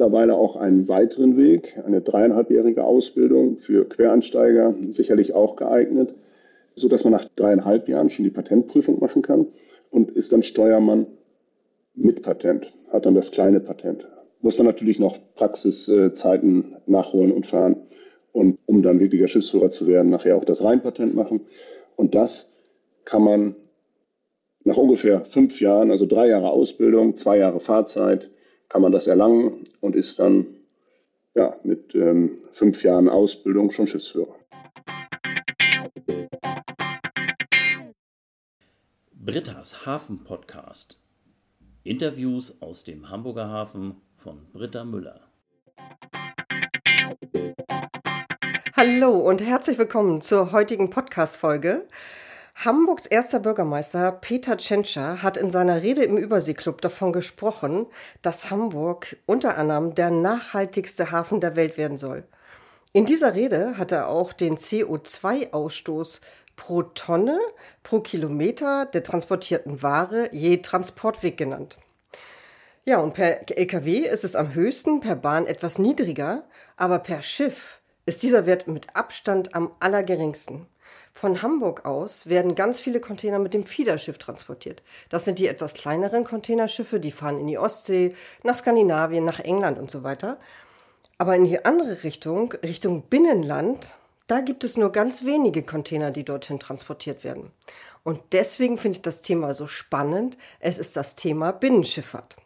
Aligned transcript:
mittlerweile 0.00 0.34
auch 0.34 0.56
einen 0.56 0.88
weiteren 0.88 1.36
Weg, 1.36 1.78
eine 1.84 2.00
dreieinhalbjährige 2.00 2.84
Ausbildung 2.84 3.58
für 3.58 3.86
Quereinsteiger, 3.86 4.74
sicherlich 4.88 5.34
auch 5.34 5.56
geeignet, 5.56 6.14
so 6.74 6.88
dass 6.88 7.04
man 7.04 7.12
nach 7.12 7.26
dreieinhalb 7.36 7.86
Jahren 7.86 8.08
schon 8.08 8.24
die 8.24 8.30
Patentprüfung 8.30 8.98
machen 8.98 9.20
kann 9.20 9.48
und 9.90 10.10
ist 10.12 10.32
dann 10.32 10.42
Steuermann 10.42 11.06
mit 11.94 12.22
Patent, 12.22 12.72
hat 12.90 13.04
dann 13.04 13.14
das 13.14 13.30
kleine 13.30 13.60
Patent. 13.60 14.08
Muss 14.40 14.56
dann 14.56 14.64
natürlich 14.64 14.98
noch 14.98 15.18
Praxiszeiten 15.34 16.76
nachholen 16.86 17.30
und 17.30 17.46
fahren 17.46 17.76
und 18.32 18.58
um 18.64 18.82
dann 18.82 19.00
wirklicher 19.00 19.28
Schiffsführer 19.28 19.68
zu 19.68 19.86
werden, 19.86 20.10
nachher 20.10 20.38
auch 20.38 20.46
das 20.46 20.64
Rheinpatent 20.64 21.14
machen. 21.14 21.42
Und 21.96 22.14
das 22.14 22.48
kann 23.04 23.22
man 23.22 23.54
nach 24.64 24.78
ungefähr 24.78 25.26
fünf 25.26 25.60
Jahren, 25.60 25.90
also 25.90 26.06
drei 26.06 26.28
Jahre 26.28 26.48
Ausbildung, 26.48 27.16
zwei 27.16 27.36
Jahre 27.36 27.60
Fahrzeit, 27.60 28.30
kann 28.70 28.82
man 28.82 28.92
das 28.92 29.08
erlangen 29.08 29.64
und 29.80 29.96
ist 29.96 30.18
dann 30.20 30.46
ja, 31.34 31.56
mit 31.64 31.94
ähm, 31.94 32.38
fünf 32.52 32.82
Jahren 32.82 33.08
Ausbildung 33.08 33.70
schon 33.72 33.86
Schiffsführer. 33.86 34.36
Britta's 39.12 39.84
Hafen 39.86 40.24
Podcast. 40.24 40.98
Interviews 41.82 42.62
aus 42.62 42.84
dem 42.84 43.10
Hamburger 43.10 43.48
Hafen 43.48 44.00
von 44.16 44.46
Britta 44.52 44.84
Müller. 44.84 45.20
Hallo 48.76 49.18
und 49.18 49.42
herzlich 49.42 49.78
willkommen 49.78 50.20
zur 50.20 50.52
heutigen 50.52 50.90
Podcast-Folge. 50.90 51.88
Hamburgs 52.62 53.06
erster 53.06 53.40
Bürgermeister 53.40 54.12
Peter 54.12 54.58
Tschentscher 54.58 55.22
hat 55.22 55.38
in 55.38 55.50
seiner 55.50 55.80
Rede 55.80 56.04
im 56.04 56.18
Überseeklub 56.18 56.82
davon 56.82 57.10
gesprochen, 57.10 57.86
dass 58.20 58.50
Hamburg 58.50 59.16
unter 59.24 59.56
anderem 59.56 59.94
der 59.94 60.10
nachhaltigste 60.10 61.10
Hafen 61.10 61.40
der 61.40 61.56
Welt 61.56 61.78
werden 61.78 61.96
soll. 61.96 62.24
In 62.92 63.06
dieser 63.06 63.34
Rede 63.34 63.78
hat 63.78 63.92
er 63.92 64.08
auch 64.08 64.34
den 64.34 64.58
CO2-Ausstoß 64.58 66.20
pro 66.54 66.82
Tonne, 66.82 67.38
pro 67.82 68.00
Kilometer 68.00 68.84
der 68.84 69.04
transportierten 69.04 69.82
Ware 69.82 70.28
je 70.30 70.58
Transportweg 70.58 71.38
genannt. 71.38 71.78
Ja, 72.84 72.98
und 72.98 73.14
per 73.14 73.48
Lkw 73.56 74.00
ist 74.00 74.24
es 74.24 74.36
am 74.36 74.52
höchsten, 74.52 75.00
per 75.00 75.16
Bahn 75.16 75.46
etwas 75.46 75.78
niedriger, 75.78 76.44
aber 76.76 76.98
per 76.98 77.22
Schiff 77.22 77.80
ist 78.04 78.22
dieser 78.22 78.44
Wert 78.44 78.66
mit 78.66 78.94
Abstand 78.94 79.54
am 79.54 79.72
allergeringsten. 79.80 80.66
Von 81.12 81.42
Hamburg 81.42 81.84
aus 81.84 82.28
werden 82.28 82.54
ganz 82.54 82.80
viele 82.80 83.00
Container 83.00 83.38
mit 83.38 83.52
dem 83.52 83.64
Fiederschiff 83.64 84.18
transportiert. 84.18 84.82
Das 85.10 85.24
sind 85.24 85.38
die 85.38 85.48
etwas 85.48 85.74
kleineren 85.74 86.24
Containerschiffe, 86.24 87.00
die 87.00 87.10
fahren 87.10 87.40
in 87.40 87.46
die 87.46 87.58
Ostsee, 87.58 88.14
nach 88.42 88.56
Skandinavien, 88.56 89.24
nach 89.24 89.40
England 89.40 89.78
und 89.78 89.90
so 89.90 90.02
weiter. 90.02 90.38
Aber 91.18 91.36
in 91.36 91.44
die 91.44 91.64
andere 91.64 92.02
Richtung, 92.04 92.52
Richtung 92.62 93.02
Binnenland, 93.02 93.96
da 94.26 94.40
gibt 94.40 94.64
es 94.64 94.76
nur 94.76 94.92
ganz 94.92 95.24
wenige 95.24 95.62
Container, 95.62 96.12
die 96.12 96.24
dorthin 96.24 96.60
transportiert 96.60 97.24
werden. 97.24 97.50
Und 98.04 98.20
deswegen 98.32 98.78
finde 98.78 98.96
ich 98.96 99.02
das 99.02 99.20
Thema 99.20 99.54
so 99.54 99.66
spannend. 99.66 100.38
Es 100.60 100.78
ist 100.78 100.96
das 100.96 101.16
Thema 101.16 101.52
Binnenschifffahrt. 101.52 102.36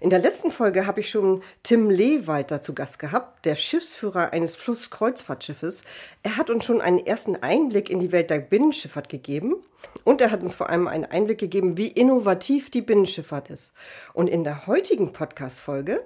In 0.00 0.10
der 0.10 0.18
letzten 0.18 0.50
Folge 0.50 0.86
habe 0.86 1.00
ich 1.00 1.10
schon 1.10 1.42
Tim 1.62 1.90
Lehweiter 1.90 2.62
zu 2.62 2.74
Gast 2.74 2.98
gehabt, 2.98 3.44
der 3.44 3.54
Schiffsführer 3.54 4.32
eines 4.32 4.56
Flusskreuzfahrtschiffes. 4.56 5.82
Er 6.22 6.36
hat 6.36 6.50
uns 6.50 6.64
schon 6.64 6.80
einen 6.80 7.04
ersten 7.04 7.36
Einblick 7.36 7.90
in 7.90 8.00
die 8.00 8.12
Welt 8.12 8.30
der 8.30 8.38
Binnenschifffahrt 8.38 9.08
gegeben 9.08 9.56
und 10.04 10.20
er 10.20 10.30
hat 10.30 10.42
uns 10.42 10.54
vor 10.54 10.70
allem 10.70 10.88
einen 10.88 11.04
Einblick 11.04 11.38
gegeben, 11.38 11.76
wie 11.76 11.88
innovativ 11.88 12.70
die 12.70 12.82
Binnenschifffahrt 12.82 13.50
ist. 13.50 13.72
Und 14.12 14.28
in 14.28 14.44
der 14.44 14.66
heutigen 14.66 15.12
Podcast-Folge 15.12 16.02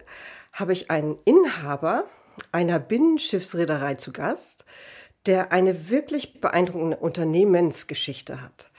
habe 0.53 0.73
ich 0.73 0.91
einen 0.91 1.19
Inhaber 1.25 2.05
einer 2.53 2.79
Binnenschiffsreederei 2.79 3.95
zu 3.95 4.13
Gast, 4.13 4.65
der 5.27 5.53
eine 5.53 5.91
wirklich 5.91 6.41
beeindruckende 6.41 6.97
Unternehmensgeschichte 6.99 8.41
hat. 8.41 8.71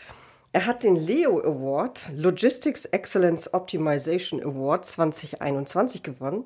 Er 0.54 0.66
hat 0.66 0.84
den 0.84 0.96
Leo 0.96 1.40
Award, 1.40 2.10
Logistics 2.16 2.86
Excellence 2.86 3.54
Optimization 3.54 4.42
Award 4.42 4.86
2021 4.86 6.04
gewonnen. 6.04 6.46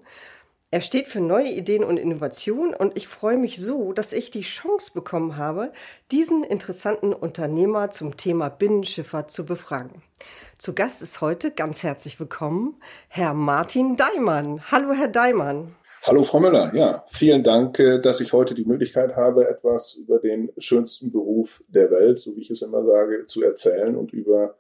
Er 0.72 0.82
steht 0.82 1.08
für 1.08 1.20
neue 1.20 1.50
Ideen 1.50 1.84
und 1.84 1.98
Innovationen 1.98 2.74
und 2.74 2.98
ich 2.98 3.08
freue 3.08 3.38
mich 3.38 3.60
so, 3.60 3.94
dass 3.94 4.14
ich 4.14 4.32
die 4.32 4.42
Chance 4.42 4.92
bekommen 4.94 5.38
habe, 5.38 5.72
diesen 6.12 6.44
interessanten 6.44 7.14
Unternehmer 7.14 7.92
zum 7.92 8.18
Thema 8.18 8.50
Binnenschifffahrt 8.50 9.30
zu 9.30 9.46
befragen. 9.46 10.02
Zu 10.58 10.74
Gast 10.74 11.02
ist 11.02 11.22
heute 11.22 11.52
ganz 11.52 11.84
herzlich 11.84 12.20
willkommen 12.20 12.78
Herr 13.08 13.34
Martin 13.34 13.98
Daimann. 13.98 14.64
Hallo, 14.72 14.94
Herr 14.94 15.10
Daimann. 15.10 15.76
Hallo 16.04 16.24
Frau 16.24 16.40
Müller, 16.40 16.74
ja, 16.74 17.06
vielen 17.08 17.44
Dank, 17.44 17.78
äh, 17.78 18.00
dass 18.00 18.22
ich 18.22 18.34
heute 18.34 18.56
die 18.56 18.66
Möglichkeit 18.66 19.16
habe, 19.16 19.48
etwas 19.48 19.94
über 19.94 20.18
den 20.18 20.52
schönsten 20.58 21.12
Beruf 21.12 21.62
der 21.68 21.92
Welt, 21.92 22.20
so 22.20 22.36
wie 22.36 22.42
ich 22.42 22.50
es 22.50 22.64
immer 22.64 22.84
sage, 22.84 23.28
zu 23.28 23.44
erzählen 23.44 23.96
und 23.96 24.12
über 24.12 24.56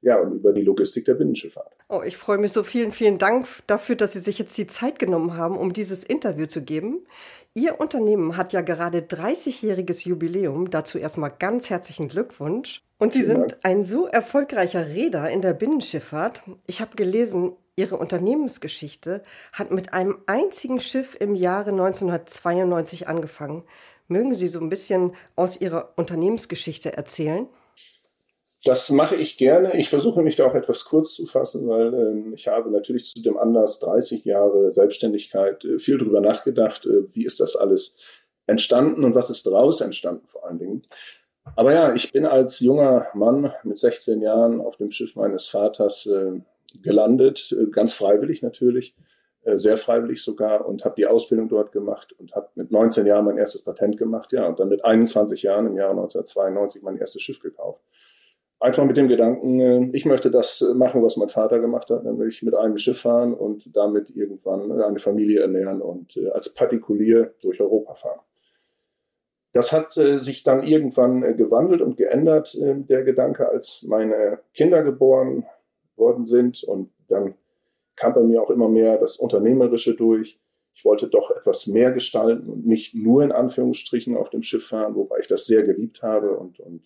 ja, 0.00 0.20
und 0.20 0.32
über 0.32 0.52
die 0.52 0.62
Logistik 0.62 1.04
der 1.06 1.14
Binnenschifffahrt. 1.14 1.74
Oh, 1.88 2.00
ich 2.06 2.16
freue 2.16 2.38
mich 2.38 2.52
so. 2.52 2.62
Vielen, 2.62 2.92
vielen 2.92 3.18
Dank 3.18 3.46
dafür, 3.66 3.96
dass 3.96 4.12
Sie 4.12 4.20
sich 4.20 4.38
jetzt 4.38 4.56
die 4.56 4.66
Zeit 4.66 4.98
genommen 4.98 5.36
haben, 5.36 5.58
um 5.58 5.72
dieses 5.72 6.04
Interview 6.04 6.46
zu 6.46 6.62
geben. 6.62 7.06
Ihr 7.54 7.80
Unternehmen 7.80 8.36
hat 8.36 8.52
ja 8.52 8.60
gerade 8.60 9.00
30-jähriges 9.00 10.06
Jubiläum. 10.06 10.70
Dazu 10.70 10.98
erstmal 10.98 11.32
ganz 11.36 11.70
herzlichen 11.70 12.08
Glückwunsch. 12.08 12.82
Und 12.98 13.14
Sie 13.14 13.22
sind 13.22 13.64
ein 13.64 13.82
so 13.82 14.06
erfolgreicher 14.06 14.86
Räder 14.86 15.30
in 15.30 15.42
der 15.42 15.54
Binnenschifffahrt. 15.54 16.42
Ich 16.66 16.80
habe 16.80 16.94
gelesen, 16.94 17.56
Ihre 17.76 17.98
Unternehmensgeschichte 17.98 19.22
hat 19.52 19.70
mit 19.70 19.92
einem 19.92 20.18
einzigen 20.26 20.80
Schiff 20.80 21.14
im 21.20 21.34
Jahre 21.34 21.70
1992 21.70 23.06
angefangen. 23.06 23.64
Mögen 24.08 24.34
Sie 24.34 24.48
so 24.48 24.60
ein 24.60 24.70
bisschen 24.70 25.12
aus 25.34 25.60
Ihrer 25.60 25.92
Unternehmensgeschichte 25.96 26.96
erzählen? 26.96 27.48
Das 28.64 28.90
mache 28.90 29.16
ich 29.16 29.36
gerne. 29.36 29.76
Ich 29.76 29.90
versuche 29.90 30.22
mich 30.22 30.36
da 30.36 30.46
auch 30.46 30.54
etwas 30.54 30.86
kurz 30.86 31.14
zu 31.14 31.26
fassen, 31.26 31.68
weil 31.68 31.92
äh, 31.92 32.34
ich 32.34 32.48
habe 32.48 32.70
natürlich 32.70 33.04
zu 33.14 33.22
dem 33.22 33.36
Anlass 33.36 33.78
30 33.80 34.24
Jahre 34.24 34.72
Selbstständigkeit 34.72 35.64
äh, 35.64 35.78
viel 35.78 35.98
drüber 35.98 36.20
nachgedacht, 36.20 36.86
äh, 36.86 37.14
wie 37.14 37.26
ist 37.26 37.40
das 37.40 37.56
alles 37.56 37.98
entstanden 38.46 39.04
und 39.04 39.14
was 39.14 39.28
ist 39.28 39.46
daraus 39.46 39.82
entstanden 39.82 40.26
vor 40.26 40.46
allen 40.46 40.58
Dingen. 40.58 40.82
Aber 41.54 41.74
ja, 41.74 41.94
ich 41.94 42.10
bin 42.10 42.26
als 42.26 42.60
junger 42.60 43.08
Mann 43.14 43.52
mit 43.62 43.76
16 43.76 44.20
Jahren 44.20 44.60
auf 44.60 44.76
dem 44.78 44.90
Schiff 44.90 45.14
meines 45.14 45.46
Vaters 45.46 46.06
äh, 46.06 46.40
gelandet, 46.82 47.54
äh, 47.58 47.66
ganz 47.66 47.92
freiwillig 47.92 48.42
natürlich, 48.42 48.94
äh, 49.42 49.58
sehr 49.58 49.76
freiwillig 49.76 50.22
sogar 50.22 50.66
und 50.66 50.84
habe 50.84 50.96
die 50.96 51.06
Ausbildung 51.06 51.48
dort 51.48 51.72
gemacht 51.72 52.14
und 52.18 52.34
habe 52.34 52.48
mit 52.54 52.70
19 52.70 53.06
Jahren 53.06 53.24
mein 53.24 53.38
erstes 53.38 53.62
Patent 53.62 53.96
gemacht, 53.96 54.32
ja, 54.32 54.46
und 54.46 54.58
dann 54.58 54.68
mit 54.68 54.84
21 54.84 55.42
Jahren 55.42 55.66
im 55.66 55.76
Jahre 55.76 55.92
1992 55.92 56.82
mein 56.82 56.98
erstes 56.98 57.22
Schiff 57.22 57.40
gekauft. 57.40 57.80
Einfach 58.58 58.84
mit 58.84 58.96
dem 58.96 59.08
Gedanken, 59.08 59.60
äh, 59.60 59.90
ich 59.92 60.04
möchte 60.04 60.30
das 60.30 60.64
machen, 60.74 61.02
was 61.02 61.16
mein 61.16 61.28
Vater 61.28 61.58
gemacht 61.60 61.90
hat, 61.90 62.04
nämlich 62.04 62.42
mit 62.42 62.54
einem 62.54 62.76
Schiff 62.76 63.00
fahren 63.00 63.34
und 63.34 63.74
damit 63.76 64.10
irgendwann 64.10 64.72
eine 64.72 64.98
Familie 64.98 65.40
ernähren 65.40 65.80
und 65.82 66.18
als 66.32 66.52
Partikulier 66.54 67.34
durch 67.42 67.60
Europa 67.60 67.94
fahren. 67.94 68.20
Das 69.52 69.72
hat 69.72 69.94
sich 69.94 70.42
dann 70.42 70.64
irgendwann 70.64 71.36
gewandelt 71.36 71.80
und 71.80 71.96
geändert, 71.96 72.54
der 72.60 73.04
Gedanke, 73.04 73.48
als 73.48 73.86
meine 73.88 74.40
Kinder 74.52 74.82
geboren 74.82 75.46
worden 75.96 76.26
sind. 76.26 76.62
Und 76.64 76.90
dann 77.08 77.34
kam 77.94 78.14
bei 78.14 78.22
mir 78.22 78.42
auch 78.42 78.50
immer 78.50 78.68
mehr 78.68 78.98
das 78.98 79.16
Unternehmerische 79.16 79.94
durch. 79.94 80.38
Ich 80.74 80.84
wollte 80.84 81.08
doch 81.08 81.30
etwas 81.30 81.66
mehr 81.66 81.92
gestalten 81.92 82.50
und 82.50 82.66
nicht 82.66 82.94
nur 82.94 83.22
in 83.22 83.32
Anführungsstrichen 83.32 84.16
auf 84.16 84.28
dem 84.28 84.42
Schiff 84.42 84.68
fahren, 84.68 84.94
wobei 84.94 85.20
ich 85.20 85.28
das 85.28 85.46
sehr 85.46 85.62
geliebt 85.62 86.02
habe 86.02 86.36
und, 86.36 86.60
und, 86.60 86.82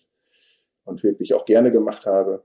und 0.85 1.03
wirklich 1.03 1.33
auch 1.33 1.45
gerne 1.45 1.71
gemacht 1.71 2.05
habe. 2.05 2.43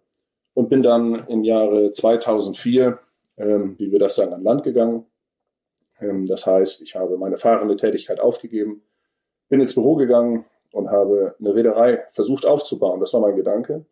Und 0.55 0.69
bin 0.69 0.83
dann 0.83 1.27
im 1.29 1.45
Jahre 1.45 1.93
2004, 1.93 2.99
ähm, 3.37 3.77
wie 3.79 3.93
wir 3.93 3.99
das 3.99 4.17
sagen, 4.17 4.33
an 4.33 4.43
Land 4.43 4.65
gegangen. 4.65 5.05
Ähm, 6.01 6.27
das 6.27 6.47
heißt, 6.47 6.83
ich 6.83 6.97
habe 6.97 7.17
meine 7.17 7.37
fahrende 7.37 7.77
Tätigkeit 7.77 8.21
aufgegeben, 8.21 8.83
bin 9.49 9.61
ins 9.61 9.75
Büro 9.75 9.95
gegangen 9.95 10.45
und 10.73 10.91
habe 10.91 11.37
eine 11.39 11.55
Reederei 11.55 12.05
versucht 12.11 12.45
aufzubauen. 12.45 13.01
Das 13.01 13.13
war 13.13 13.21
mein 13.21 13.37
Gedanke. 13.37 13.85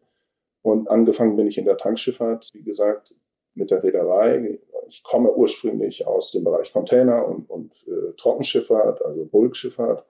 Und 0.64 0.88
angefangen 0.88 1.36
bin 1.36 1.46
ich 1.46 1.58
in 1.58 1.66
der 1.66 1.76
Tankschifffahrt, 1.76 2.48
wie 2.54 2.62
gesagt, 2.62 3.14
mit 3.54 3.70
der 3.70 3.82
Reederei. 3.82 4.58
Ich 4.88 5.02
komme 5.02 5.30
ursprünglich 5.30 6.06
aus 6.06 6.32
dem 6.32 6.42
Bereich 6.42 6.72
Container 6.72 7.28
und, 7.28 7.50
und 7.50 7.74
äh, 7.86 8.14
Trockenschifffahrt, 8.16 9.04
also 9.04 9.26
Bulkschifffahrt. 9.26 10.06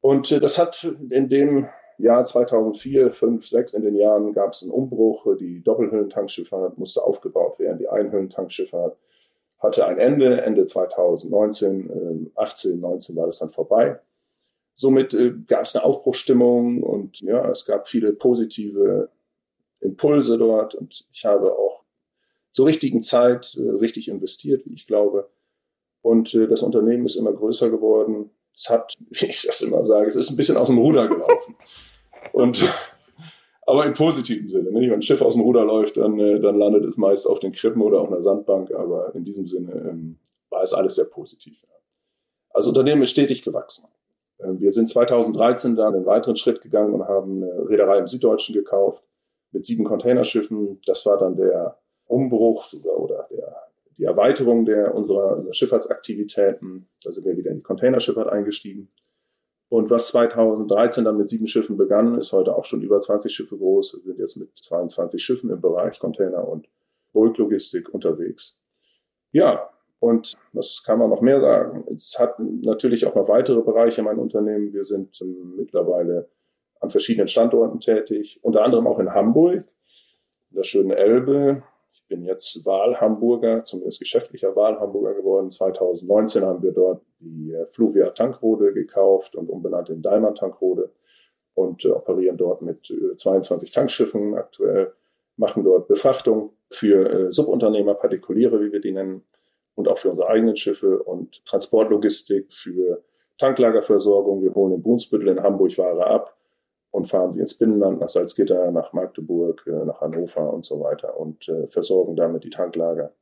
Und 0.00 0.32
äh, 0.32 0.40
das 0.40 0.56
hat 0.56 0.90
in 1.10 1.28
dem 1.28 1.68
Jahr 1.98 2.24
2004, 2.24 3.12
5, 3.12 3.46
6, 3.46 3.74
in 3.74 3.82
den 3.82 3.94
Jahren 3.94 4.32
gab 4.32 4.54
es 4.54 4.62
einen 4.62 4.72
Umbruch. 4.72 5.36
Die 5.36 5.62
Doppelhüllentankschifffahrt 5.62 6.78
musste 6.78 7.04
aufgebaut 7.04 7.58
werden. 7.58 7.76
Die 7.76 7.90
Einhüllentankschifffahrt 7.90 8.96
hatte 9.58 9.86
ein 9.86 9.98
Ende. 9.98 10.40
Ende 10.40 10.64
2019, 10.64 12.30
äh, 12.34 12.40
18, 12.40 12.80
19 12.80 13.16
war 13.16 13.26
das 13.26 13.40
dann 13.40 13.50
vorbei. 13.50 14.00
Somit 14.74 15.12
äh, 15.12 15.34
gab 15.46 15.66
es 15.66 15.76
eine 15.76 15.84
Aufbruchsstimmung 15.84 16.82
und 16.82 17.20
ja, 17.20 17.50
es 17.50 17.66
gab 17.66 17.86
viele 17.86 18.14
positive 18.14 19.10
Impulse 19.80 20.38
dort 20.38 20.74
und 20.74 21.06
ich 21.12 21.24
habe 21.24 21.52
auch 21.52 21.84
zur 22.52 22.66
richtigen 22.66 23.02
Zeit 23.02 23.56
äh, 23.56 23.70
richtig 23.70 24.08
investiert, 24.08 24.66
wie 24.66 24.74
ich 24.74 24.86
glaube. 24.86 25.30
Und 26.02 26.34
äh, 26.34 26.48
das 26.48 26.62
Unternehmen 26.62 27.06
ist 27.06 27.16
immer 27.16 27.32
größer 27.32 27.70
geworden. 27.70 28.30
Es 28.54 28.68
hat, 28.68 28.96
wie 29.10 29.26
ich 29.26 29.42
das 29.42 29.60
immer 29.60 29.84
sage, 29.84 30.08
es 30.08 30.16
ist 30.16 30.30
ein 30.30 30.36
bisschen 30.36 30.56
aus 30.56 30.68
dem 30.68 30.78
Ruder 30.78 31.08
gelaufen. 31.08 31.56
Und 32.32 32.64
aber 33.66 33.84
im 33.86 33.94
positiven 33.94 34.48
Sinne. 34.48 34.72
Ne? 34.72 34.80
Wenn 34.80 34.94
ein 34.94 35.02
Schiff 35.02 35.20
aus 35.20 35.34
dem 35.34 35.42
Ruder 35.42 35.64
läuft, 35.64 35.98
dann, 35.98 36.18
äh, 36.18 36.40
dann 36.40 36.58
landet 36.58 36.84
es 36.84 36.96
meist 36.96 37.26
auf 37.26 37.38
den 37.38 37.52
Krippen 37.52 37.82
oder 37.82 38.00
auf 38.00 38.08
einer 38.08 38.22
Sandbank. 38.22 38.72
Aber 38.72 39.14
in 39.14 39.24
diesem 39.24 39.46
Sinne 39.46 39.72
ähm, 39.72 40.18
war 40.48 40.62
es 40.62 40.72
alles 40.72 40.94
sehr 40.94 41.04
positiv. 41.04 41.64
Also 42.50 42.70
Unternehmen 42.70 43.02
ist 43.02 43.10
stetig 43.10 43.42
gewachsen. 43.42 43.84
Ähm, 44.40 44.58
wir 44.60 44.72
sind 44.72 44.88
2013 44.88 45.76
dann 45.76 45.94
einen 45.94 46.06
weiteren 46.06 46.36
Schritt 46.36 46.62
gegangen 46.62 46.94
und 46.94 47.06
haben 47.06 47.42
eine 47.42 47.68
Reederei 47.68 47.98
im 47.98 48.08
Süddeutschen 48.08 48.54
gekauft 48.54 49.04
mit 49.52 49.64
sieben 49.64 49.84
Containerschiffen. 49.84 50.80
Das 50.86 51.04
war 51.06 51.18
dann 51.18 51.36
der 51.36 51.78
Umbruch 52.06 52.72
oder, 52.72 52.98
oder 52.98 53.28
der, 53.30 53.56
die 53.98 54.04
Erweiterung 54.04 54.64
der, 54.64 54.94
unserer 54.94 55.52
Schifffahrtsaktivitäten. 55.52 56.88
Da 57.04 57.12
sind 57.12 57.26
wir 57.26 57.36
wieder 57.36 57.50
in 57.50 57.58
die 57.58 57.62
Containerschifffahrt 57.62 58.28
eingestiegen. 58.28 58.90
Und 59.68 59.90
was 59.90 60.08
2013 60.08 61.04
dann 61.04 61.18
mit 61.18 61.28
sieben 61.28 61.46
Schiffen 61.46 61.76
begann, 61.76 62.18
ist 62.18 62.32
heute 62.32 62.56
auch 62.56 62.64
schon 62.64 62.80
über 62.80 63.00
20 63.00 63.32
Schiffe 63.32 63.58
groß. 63.58 64.00
Wir 64.04 64.12
sind 64.12 64.18
jetzt 64.18 64.36
mit 64.36 64.50
22 64.58 65.22
Schiffen 65.22 65.50
im 65.50 65.60
Bereich 65.60 65.98
Container 65.98 66.48
und 66.48 66.68
Bulklogistik 67.12 67.92
unterwegs. 67.92 68.60
Ja, 69.30 69.68
und 70.00 70.34
was 70.52 70.82
kann 70.86 70.98
man 70.98 71.10
noch 71.10 71.20
mehr 71.20 71.40
sagen? 71.40 71.84
Es 71.94 72.18
hat 72.18 72.38
natürlich 72.38 73.04
auch 73.04 73.14
noch 73.14 73.28
weitere 73.28 73.60
Bereiche 73.60 74.02
mein 74.02 74.18
Unternehmen. 74.18 74.72
Wir 74.72 74.84
sind 74.84 75.20
mittlerweile 75.56 76.28
an 76.80 76.90
verschiedenen 76.90 77.28
Standorten 77.28 77.80
tätig, 77.80 78.38
unter 78.42 78.64
anderem 78.64 78.86
auch 78.86 78.98
in 78.98 79.12
Hamburg, 79.12 79.64
in 80.50 80.56
der 80.56 80.64
schönen 80.64 80.90
Elbe. 80.90 81.62
Ich 81.92 82.06
bin 82.08 82.24
jetzt 82.24 82.64
Wahlhamburger, 82.64 83.64
zumindest 83.64 83.98
geschäftlicher 83.98 84.56
Wahlhamburger 84.56 85.14
geworden. 85.14 85.50
2019 85.50 86.42
haben 86.42 86.62
wir 86.62 86.72
dort 86.72 87.02
die 87.20 87.52
äh, 87.52 87.66
Fluvia 87.66 88.10
Tankrode 88.10 88.72
gekauft 88.72 89.36
und 89.36 89.50
umbenannt 89.50 89.90
in 89.90 90.02
Daimler 90.02 90.34
Tankrode 90.34 90.90
und 91.54 91.84
äh, 91.84 91.90
operieren 91.90 92.36
dort 92.36 92.62
mit 92.62 92.90
äh, 92.90 93.16
22 93.16 93.72
Tankschiffen 93.72 94.34
aktuell, 94.34 94.92
machen 95.36 95.64
dort 95.64 95.88
Befrachtung 95.88 96.52
für 96.70 97.10
äh, 97.10 97.32
Subunternehmer, 97.32 97.94
Partikuliere, 97.94 98.60
wie 98.60 98.72
wir 98.72 98.80
die 98.80 98.92
nennen, 98.92 99.22
und 99.74 99.86
auch 99.86 99.98
für 99.98 100.08
unsere 100.08 100.28
eigenen 100.28 100.56
Schiffe 100.56 101.02
und 101.02 101.44
Transportlogistik 101.44 102.52
für 102.52 103.02
Tanklagerversorgung. 103.38 104.42
Wir 104.42 104.54
holen 104.54 104.74
in 104.74 104.82
Brunsbüttel 104.82 105.28
in 105.28 105.42
Hamburg 105.42 105.76
Ware 105.78 106.06
ab 106.06 106.37
und 106.90 107.06
fahren 107.06 107.32
sie 107.32 107.40
ins 107.40 107.56
Binnenland, 107.56 108.00
nach 108.00 108.08
Salzgitter, 108.08 108.70
nach 108.70 108.92
Magdeburg, 108.92 109.64
äh, 109.66 109.84
nach 109.84 110.00
Hannover 110.00 110.52
und 110.52 110.64
so 110.64 110.80
weiter 110.80 111.18
und 111.18 111.48
äh, 111.48 111.66
versorgen 111.66 112.16
damit 112.16 112.44
die 112.44 112.50
Tanklager. 112.50 113.12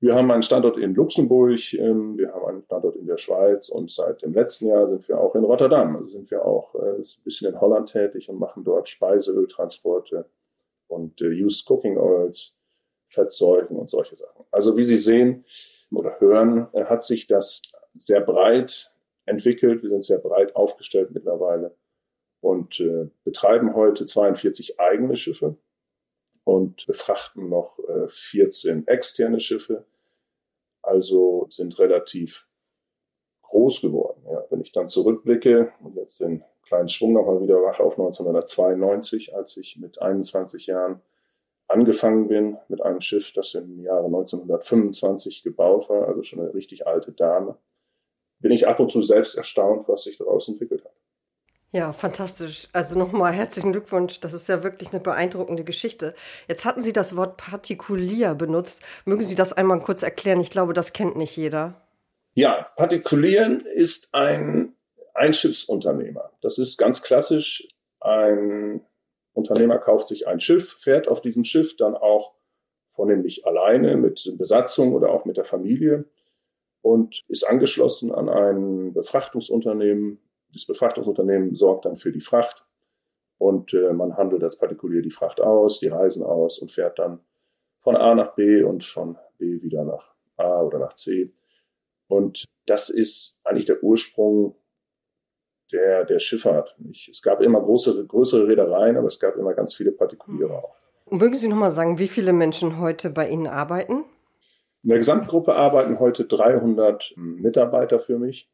Wir 0.00 0.14
haben 0.14 0.30
einen 0.30 0.42
Standort 0.42 0.78
in 0.78 0.94
Luxemburg, 0.94 1.74
ähm, 1.74 2.16
wir 2.16 2.32
haben 2.32 2.46
einen 2.46 2.62
Standort 2.62 2.96
in 2.96 3.06
der 3.06 3.18
Schweiz 3.18 3.68
und 3.68 3.90
seit 3.90 4.22
dem 4.22 4.32
letzten 4.32 4.68
Jahr 4.68 4.86
sind 4.86 5.08
wir 5.08 5.20
auch 5.20 5.34
in 5.34 5.44
Rotterdam. 5.44 5.96
Also 5.96 6.08
sind 6.08 6.30
wir 6.30 6.44
auch 6.44 6.74
äh, 6.76 6.96
ein 6.98 7.04
bisschen 7.24 7.52
in 7.52 7.60
Holland 7.60 7.90
tätig 7.90 8.28
und 8.28 8.38
machen 8.38 8.64
dort 8.64 8.88
Speiseöltransporte 8.88 10.26
und 10.86 11.20
Used 11.20 11.68
Cooking 11.68 11.98
Oils 11.98 12.56
Fettsäuren 13.08 13.76
und 13.76 13.88
solche 13.88 14.16
Sachen. 14.16 14.44
Also 14.50 14.76
wie 14.76 14.82
Sie 14.82 14.98
sehen 14.98 15.44
oder 15.90 16.20
hören, 16.20 16.68
hat 16.74 17.02
sich 17.02 17.26
das 17.26 17.62
sehr 17.96 18.20
breit 18.20 18.94
entwickelt. 19.24 19.82
Wir 19.82 19.88
sind 19.88 20.04
sehr 20.04 20.18
breit 20.18 20.54
aufgestellt 20.54 21.10
mittlerweile 21.12 21.74
und 22.40 22.80
äh, 22.80 23.10
betreiben 23.24 23.74
heute 23.74 24.06
42 24.06 24.78
eigene 24.80 25.16
Schiffe 25.16 25.56
und 26.44 26.86
befrachten 26.86 27.48
noch 27.48 27.78
äh, 27.88 28.08
14 28.08 28.86
externe 28.86 29.40
Schiffe. 29.40 29.84
Also 30.82 31.46
sind 31.50 31.78
relativ 31.78 32.48
groß 33.42 33.80
geworden. 33.80 34.22
Ja, 34.30 34.44
wenn 34.50 34.60
ich 34.60 34.72
dann 34.72 34.88
zurückblicke 34.88 35.72
und 35.82 35.96
jetzt 35.96 36.20
den 36.20 36.44
kleinen 36.62 36.88
Schwung 36.88 37.14
nochmal 37.14 37.40
wieder 37.40 37.60
mache 37.60 37.82
auf 37.82 37.98
1992, 37.98 39.34
als 39.34 39.56
ich 39.56 39.78
mit 39.78 40.00
21 40.00 40.66
Jahren 40.66 41.00
angefangen 41.66 42.28
bin 42.28 42.56
mit 42.68 42.82
einem 42.82 43.00
Schiff, 43.00 43.32
das 43.32 43.54
im 43.54 43.80
Jahre 43.80 44.06
1925 44.06 45.42
gebaut 45.42 45.88
war, 45.88 46.08
also 46.08 46.22
schon 46.22 46.40
eine 46.40 46.54
richtig 46.54 46.86
alte 46.86 47.12
Dame, 47.12 47.58
bin 48.40 48.52
ich 48.52 48.66
ab 48.66 48.80
und 48.80 48.90
zu 48.90 49.02
selbst 49.02 49.36
erstaunt, 49.36 49.88
was 49.88 50.04
sich 50.04 50.16
daraus 50.16 50.48
entwickelt 50.48 50.84
hat. 50.84 50.97
Ja, 51.72 51.92
fantastisch. 51.92 52.68
Also 52.72 52.98
nochmal 52.98 53.32
herzlichen 53.32 53.72
Glückwunsch. 53.72 54.20
Das 54.20 54.32
ist 54.32 54.48
ja 54.48 54.62
wirklich 54.62 54.90
eine 54.90 55.00
beeindruckende 55.00 55.64
Geschichte. 55.64 56.14
Jetzt 56.48 56.64
hatten 56.64 56.80
Sie 56.80 56.94
das 56.94 57.14
Wort 57.16 57.36
partikulier 57.36 58.34
benutzt. 58.34 58.82
Mögen 59.04 59.22
Sie 59.22 59.34
das 59.34 59.52
einmal 59.52 59.80
kurz 59.80 60.02
erklären? 60.02 60.40
Ich 60.40 60.50
glaube, 60.50 60.72
das 60.72 60.94
kennt 60.94 61.16
nicht 61.16 61.36
jeder. 61.36 61.86
Ja, 62.32 62.66
partikulieren 62.76 63.60
ist 63.60 64.14
ein 64.14 64.74
Einschiffsunternehmer. 65.12 66.32
Das 66.40 66.58
ist 66.58 66.78
ganz 66.78 67.02
klassisch 67.02 67.68
ein 68.00 68.80
Unternehmer 69.32 69.78
kauft 69.78 70.08
sich 70.08 70.26
ein 70.26 70.40
Schiff, 70.40 70.76
fährt 70.78 71.08
auf 71.08 71.20
diesem 71.20 71.44
Schiff 71.44 71.76
dann 71.76 71.96
auch 71.96 72.34
vornehmlich 72.90 73.46
alleine 73.46 73.96
mit 73.96 74.34
Besatzung 74.36 74.92
oder 74.92 75.10
auch 75.10 75.24
mit 75.24 75.36
der 75.36 75.44
Familie 75.44 76.04
und 76.82 77.24
ist 77.28 77.44
angeschlossen 77.44 78.12
an 78.12 78.28
ein 78.28 78.92
Befrachtungsunternehmen. 78.92 80.20
Das 80.52 80.66
Befrachtungsunternehmen 80.66 81.54
sorgt 81.54 81.84
dann 81.84 81.96
für 81.96 82.12
die 82.12 82.20
Fracht 82.20 82.64
und 83.38 83.72
äh, 83.72 83.92
man 83.92 84.16
handelt 84.16 84.42
als 84.42 84.58
Partikulier 84.58 85.02
die 85.02 85.10
Fracht 85.10 85.40
aus, 85.40 85.80
die 85.80 85.88
Reisen 85.88 86.22
aus 86.22 86.58
und 86.58 86.72
fährt 86.72 86.98
dann 86.98 87.20
von 87.80 87.96
A 87.96 88.14
nach 88.14 88.34
B 88.34 88.62
und 88.62 88.84
von 88.84 89.16
B 89.38 89.62
wieder 89.62 89.84
nach 89.84 90.14
A 90.36 90.62
oder 90.62 90.78
nach 90.78 90.94
C. 90.94 91.32
Und 92.08 92.44
das 92.66 92.90
ist 92.90 93.40
eigentlich 93.44 93.66
der 93.66 93.82
Ursprung 93.82 94.56
der, 95.72 96.04
der 96.04 96.18
Schifffahrt. 96.18 96.76
Ich, 96.90 97.08
es 97.08 97.22
gab 97.22 97.40
immer 97.40 97.60
größere, 97.60 98.04
größere 98.06 98.48
Reedereien, 98.48 98.96
aber 98.96 99.06
es 99.06 99.20
gab 99.20 99.36
immer 99.36 99.54
ganz 99.54 99.74
viele 99.74 99.92
Partikuliere 99.92 100.52
auch. 100.52 100.74
Mögen 101.10 101.34
Sie 101.34 101.48
noch 101.48 101.56
mal 101.56 101.70
sagen, 101.70 101.98
wie 101.98 102.08
viele 102.08 102.32
Menschen 102.32 102.78
heute 102.78 103.10
bei 103.10 103.28
Ihnen 103.28 103.46
arbeiten? 103.46 104.04
In 104.82 104.90
der 104.90 104.98
Gesamtgruppe 104.98 105.54
arbeiten 105.54 105.98
heute 105.98 106.24
300 106.24 107.14
Mitarbeiter 107.16 107.98
für 107.98 108.18
mich. 108.18 108.50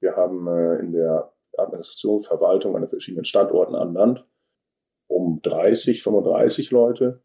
Wir 0.00 0.16
haben 0.16 0.46
äh, 0.46 0.78
in 0.78 0.92
der 0.92 1.32
Administration, 1.58 2.22
Verwaltung 2.22 2.74
an 2.74 2.82
den 2.82 2.90
verschiedenen 2.90 3.24
Standorten 3.24 3.74
an 3.74 3.94
Land 3.94 4.24
um 5.08 5.40
30, 5.42 6.02
35 6.02 6.70
Leute. 6.70 7.22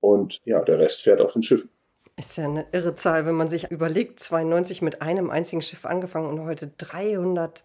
Und 0.00 0.40
ja, 0.44 0.62
der 0.62 0.78
Rest 0.78 1.02
fährt 1.02 1.20
auf 1.20 1.32
den 1.32 1.42
Schiffen. 1.42 1.70
Ist 2.18 2.36
ja 2.38 2.44
eine 2.44 2.66
irre 2.72 2.94
Zahl, 2.94 3.26
wenn 3.26 3.34
man 3.34 3.48
sich 3.48 3.70
überlegt, 3.70 4.20
92 4.20 4.80
mit 4.80 5.02
einem 5.02 5.30
einzigen 5.30 5.60
Schiff 5.60 5.84
angefangen 5.84 6.28
und 6.28 6.46
heute 6.46 6.68
300 6.78 7.62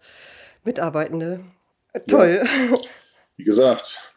Mitarbeitende. 0.64 1.40
Toll. 2.06 2.42
Ja. 2.44 2.76
Wie 3.36 3.44
gesagt, 3.44 4.11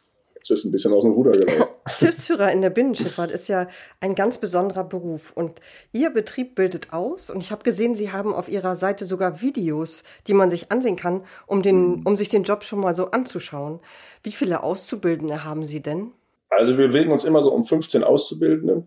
es 0.49 0.59
ist 0.59 0.65
ein 0.65 0.71
bisschen 0.71 0.93
aus 0.93 1.03
dem 1.03 1.13
Ruder 1.13 1.31
gelaufen. 1.31 1.73
Schiffsführer 1.87 2.51
in 2.51 2.61
der 2.61 2.69
Binnenschifffahrt 2.69 3.31
ist 3.31 3.47
ja 3.47 3.67
ein 3.99 4.15
ganz 4.15 4.37
besonderer 4.37 4.83
Beruf 4.83 5.31
und 5.35 5.59
Ihr 5.91 6.09
Betrieb 6.09 6.55
bildet 6.55 6.93
aus 6.93 7.29
und 7.29 7.41
ich 7.41 7.51
habe 7.51 7.63
gesehen, 7.63 7.95
Sie 7.95 8.11
haben 8.11 8.33
auf 8.33 8.49
Ihrer 8.49 8.75
Seite 8.75 9.05
sogar 9.05 9.41
Videos, 9.41 10.03
die 10.27 10.33
man 10.33 10.49
sich 10.49 10.71
ansehen 10.71 10.95
kann, 10.95 11.23
um, 11.47 11.61
den, 11.61 12.03
um 12.05 12.17
sich 12.17 12.29
den 12.29 12.43
Job 12.43 12.63
schon 12.63 12.79
mal 12.79 12.95
so 12.95 13.05
anzuschauen. 13.11 13.79
Wie 14.23 14.31
viele 14.31 14.63
Auszubildende 14.63 15.43
haben 15.43 15.65
Sie 15.65 15.81
denn? 15.81 16.11
Also 16.49 16.77
wir 16.77 16.87
bewegen 16.87 17.11
uns 17.11 17.25
immer 17.25 17.43
so 17.43 17.51
um 17.51 17.63
15 17.63 18.03
Auszubildende. 18.03 18.83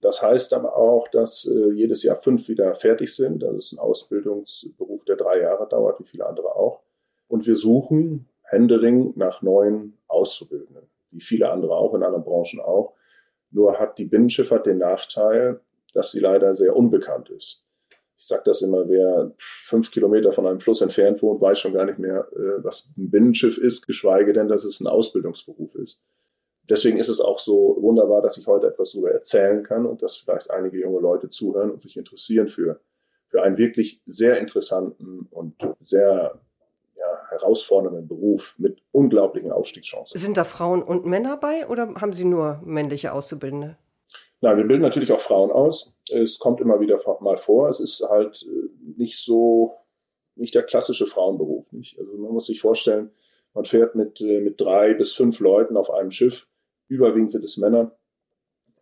Das 0.00 0.22
heißt 0.22 0.52
aber 0.54 0.76
auch, 0.76 1.08
dass 1.08 1.46
äh, 1.46 1.72
jedes 1.72 2.02
Jahr 2.02 2.16
fünf 2.16 2.48
wieder 2.48 2.74
fertig 2.74 3.14
sind. 3.14 3.42
Das 3.42 3.54
ist 3.56 3.72
ein 3.72 3.78
Ausbildungsberuf, 3.78 5.04
der 5.04 5.16
drei 5.16 5.40
Jahre 5.40 5.68
dauert, 5.68 5.98
wie 6.00 6.04
viele 6.04 6.26
andere 6.26 6.54
auch. 6.54 6.80
Und 7.26 7.46
wir 7.46 7.56
suchen 7.56 8.26
Händering 8.42 9.12
nach 9.16 9.42
neuen 9.42 9.98
Auszubildenden, 10.06 10.84
wie 11.10 11.20
viele 11.20 11.50
andere 11.50 11.72
auch 11.76 11.94
in 11.94 12.02
anderen 12.02 12.24
Branchen 12.24 12.60
auch. 12.60 12.94
Nur 13.50 13.78
hat 13.78 13.98
die 13.98 14.04
Binnenschifffahrt 14.04 14.66
den 14.66 14.78
Nachteil, 14.78 15.60
dass 15.94 16.12
sie 16.12 16.20
leider 16.20 16.54
sehr 16.54 16.76
unbekannt 16.76 17.30
ist. 17.30 17.64
Ich 18.18 18.26
sage 18.26 18.42
das 18.44 18.62
immer, 18.62 18.88
wer 18.88 19.32
fünf 19.38 19.92
Kilometer 19.92 20.32
von 20.32 20.46
einem 20.46 20.60
Fluss 20.60 20.80
entfernt 20.80 21.22
wohnt, 21.22 21.40
weiß 21.40 21.58
schon 21.58 21.72
gar 21.72 21.84
nicht 21.84 22.00
mehr, 22.00 22.26
äh, 22.32 22.64
was 22.64 22.92
ein 22.98 23.10
Binnenschiff 23.10 23.58
ist, 23.58 23.86
geschweige 23.86 24.32
denn, 24.32 24.48
dass 24.48 24.64
es 24.64 24.80
ein 24.80 24.88
Ausbildungsberuf 24.88 25.76
ist. 25.76 26.02
Deswegen 26.68 26.98
ist 26.98 27.08
es 27.08 27.20
auch 27.20 27.38
so 27.38 27.78
wunderbar, 27.80 28.20
dass 28.20 28.36
ich 28.36 28.46
heute 28.46 28.66
etwas 28.66 28.90
darüber 28.92 29.12
erzählen 29.12 29.62
kann 29.62 29.86
und 29.86 30.02
dass 30.02 30.16
vielleicht 30.16 30.50
einige 30.50 30.80
junge 30.80 31.00
Leute 31.00 31.30
zuhören 31.30 31.70
und 31.70 31.80
sich 31.80 31.96
interessieren 31.96 32.48
für, 32.48 32.80
für 33.28 33.42
einen 33.42 33.56
wirklich 33.56 34.02
sehr 34.04 34.38
interessanten 34.38 35.28
und 35.30 35.54
sehr 35.80 36.40
herausfordernden 37.40 38.08
Beruf 38.08 38.54
mit 38.58 38.82
unglaublichen 38.92 39.52
Aufstiegschancen. 39.52 40.18
Sind 40.18 40.36
da 40.36 40.44
Frauen 40.44 40.82
und 40.82 41.06
Männer 41.06 41.36
bei 41.36 41.66
oder 41.68 41.94
haben 42.00 42.12
Sie 42.12 42.24
nur 42.24 42.60
männliche 42.64 43.12
Auszubildende? 43.12 43.76
Nein, 44.40 44.56
wir 44.56 44.66
bilden 44.66 44.82
natürlich 44.82 45.12
auch 45.12 45.20
Frauen 45.20 45.50
aus. 45.50 45.94
Es 46.10 46.38
kommt 46.38 46.60
immer 46.60 46.80
wieder 46.80 47.00
mal 47.20 47.36
vor. 47.36 47.68
Es 47.68 47.80
ist 47.80 48.06
halt 48.08 48.46
äh, 48.48 48.68
nicht 48.96 49.18
so, 49.18 49.74
nicht 50.36 50.54
der 50.54 50.62
klassische 50.62 51.06
Frauenberuf. 51.06 51.70
Nicht? 51.72 51.98
Also 51.98 52.12
man 52.12 52.32
muss 52.32 52.46
sich 52.46 52.60
vorstellen, 52.60 53.10
man 53.54 53.64
fährt 53.64 53.94
mit, 53.94 54.20
äh, 54.20 54.40
mit 54.40 54.60
drei 54.60 54.94
bis 54.94 55.12
fünf 55.14 55.40
Leuten 55.40 55.76
auf 55.76 55.90
einem 55.90 56.10
Schiff. 56.10 56.46
Überwiegend 56.88 57.32
sind 57.32 57.44
es 57.44 57.56
Männer. 57.56 57.92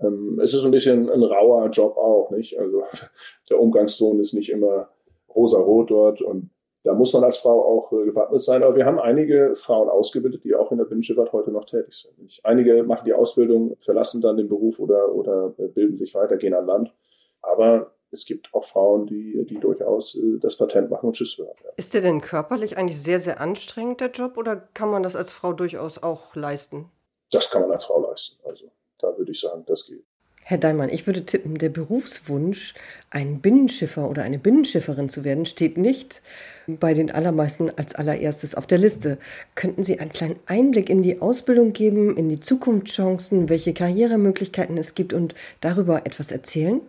Ähm, 0.00 0.38
es 0.42 0.52
ist 0.52 0.64
ein 0.64 0.70
bisschen 0.70 1.08
ein 1.08 1.22
rauer 1.22 1.68
Job 1.70 1.96
auch, 1.96 2.30
nicht? 2.30 2.58
Also 2.58 2.82
der 3.50 3.60
Umgangston 3.60 4.20
ist 4.20 4.34
nicht 4.34 4.50
immer 4.50 4.90
rosa-rot 5.34 5.90
dort 5.90 6.22
und 6.22 6.50
da 6.86 6.94
muss 6.94 7.12
man 7.12 7.24
als 7.24 7.38
Frau 7.38 7.64
auch 7.64 7.92
äh, 7.92 8.04
gewappnet 8.04 8.40
sein. 8.40 8.62
Aber 8.62 8.76
wir 8.76 8.86
haben 8.86 9.00
einige 9.00 9.56
Frauen 9.56 9.88
ausgebildet, 9.88 10.44
die 10.44 10.54
auch 10.54 10.70
in 10.70 10.78
der 10.78 10.84
Binnenschifffahrt 10.84 11.32
heute 11.32 11.50
noch 11.50 11.64
tätig 11.64 11.94
sind. 11.94 12.16
Nicht? 12.22 12.46
Einige 12.46 12.84
machen 12.84 13.04
die 13.04 13.12
Ausbildung, 13.12 13.76
verlassen 13.80 14.22
dann 14.22 14.36
den 14.36 14.48
Beruf 14.48 14.78
oder, 14.78 15.12
oder 15.12 15.52
äh, 15.58 15.66
bilden 15.66 15.96
sich 15.96 16.14
weiter, 16.14 16.36
gehen 16.36 16.54
an 16.54 16.66
Land. 16.66 16.94
Aber 17.42 17.90
es 18.12 18.24
gibt 18.24 18.54
auch 18.54 18.64
Frauen, 18.64 19.06
die, 19.06 19.44
die 19.46 19.58
durchaus 19.58 20.14
äh, 20.14 20.38
das 20.38 20.56
Patent 20.56 20.88
machen 20.88 21.08
und 21.08 21.16
Schiffsführer 21.16 21.48
werden. 21.48 21.74
Ist 21.76 21.92
der 21.92 22.02
denn 22.02 22.20
körperlich 22.20 22.78
eigentlich 22.78 23.02
sehr, 23.02 23.18
sehr 23.18 23.40
anstrengend, 23.40 24.00
der 24.00 24.10
Job, 24.12 24.36
oder 24.36 24.54
kann 24.56 24.88
man 24.88 25.02
das 25.02 25.16
als 25.16 25.32
Frau 25.32 25.52
durchaus 25.52 26.00
auch 26.00 26.36
leisten? 26.36 26.92
Das 27.32 27.50
kann 27.50 27.62
man 27.62 27.72
als 27.72 27.86
Frau 27.86 28.00
leisten. 28.00 28.38
Also 28.44 28.70
da 28.98 29.18
würde 29.18 29.32
ich 29.32 29.40
sagen, 29.40 29.64
das 29.66 29.86
geht. 29.86 30.04
Herr 30.48 30.58
Daimann, 30.58 30.90
ich 30.90 31.08
würde 31.08 31.26
tippen, 31.26 31.56
der 31.56 31.70
Berufswunsch, 31.70 32.74
ein 33.10 33.40
Binnenschiffer 33.40 34.08
oder 34.08 34.22
eine 34.22 34.38
Binnenschifferin 34.38 35.08
zu 35.08 35.24
werden, 35.24 35.44
steht 35.44 35.76
nicht 35.76 36.22
bei 36.68 36.94
den 36.94 37.10
allermeisten 37.10 37.68
als 37.76 37.96
allererstes 37.96 38.54
auf 38.54 38.64
der 38.64 38.78
Liste. 38.78 39.18
Könnten 39.56 39.82
Sie 39.82 39.98
einen 39.98 40.12
kleinen 40.12 40.38
Einblick 40.46 40.88
in 40.88 41.02
die 41.02 41.20
Ausbildung 41.20 41.72
geben, 41.72 42.16
in 42.16 42.28
die 42.28 42.38
Zukunftschancen, 42.38 43.48
welche 43.48 43.74
Karrieremöglichkeiten 43.74 44.78
es 44.78 44.94
gibt 44.94 45.12
und 45.14 45.34
darüber 45.60 46.06
etwas 46.06 46.30
erzählen? 46.30 46.80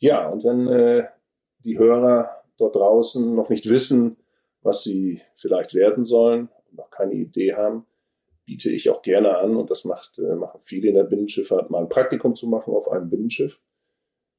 Ja, 0.00 0.28
und 0.28 0.42
wenn 0.42 0.66
äh, 0.66 1.04
die 1.60 1.78
Hörer 1.78 2.42
dort 2.58 2.74
draußen 2.74 3.32
noch 3.32 3.48
nicht 3.48 3.70
wissen, 3.70 4.16
was 4.62 4.82
sie 4.82 5.22
vielleicht 5.36 5.74
werden 5.74 6.04
sollen, 6.04 6.48
noch 6.72 6.90
keine 6.90 7.12
Idee 7.12 7.54
haben, 7.54 7.86
biete 8.44 8.70
ich 8.70 8.90
auch 8.90 9.02
gerne 9.02 9.38
an, 9.38 9.56
und 9.56 9.70
das 9.70 9.84
macht, 9.84 10.18
äh, 10.18 10.34
machen 10.34 10.60
viele 10.62 10.88
in 10.88 10.94
der 10.94 11.04
Binnenschifffahrt, 11.04 11.70
mal 11.70 11.80
ein 11.80 11.88
Praktikum 11.88 12.34
zu 12.34 12.48
machen 12.48 12.74
auf 12.74 12.88
einem 12.90 13.08
Binnenschiff, 13.08 13.60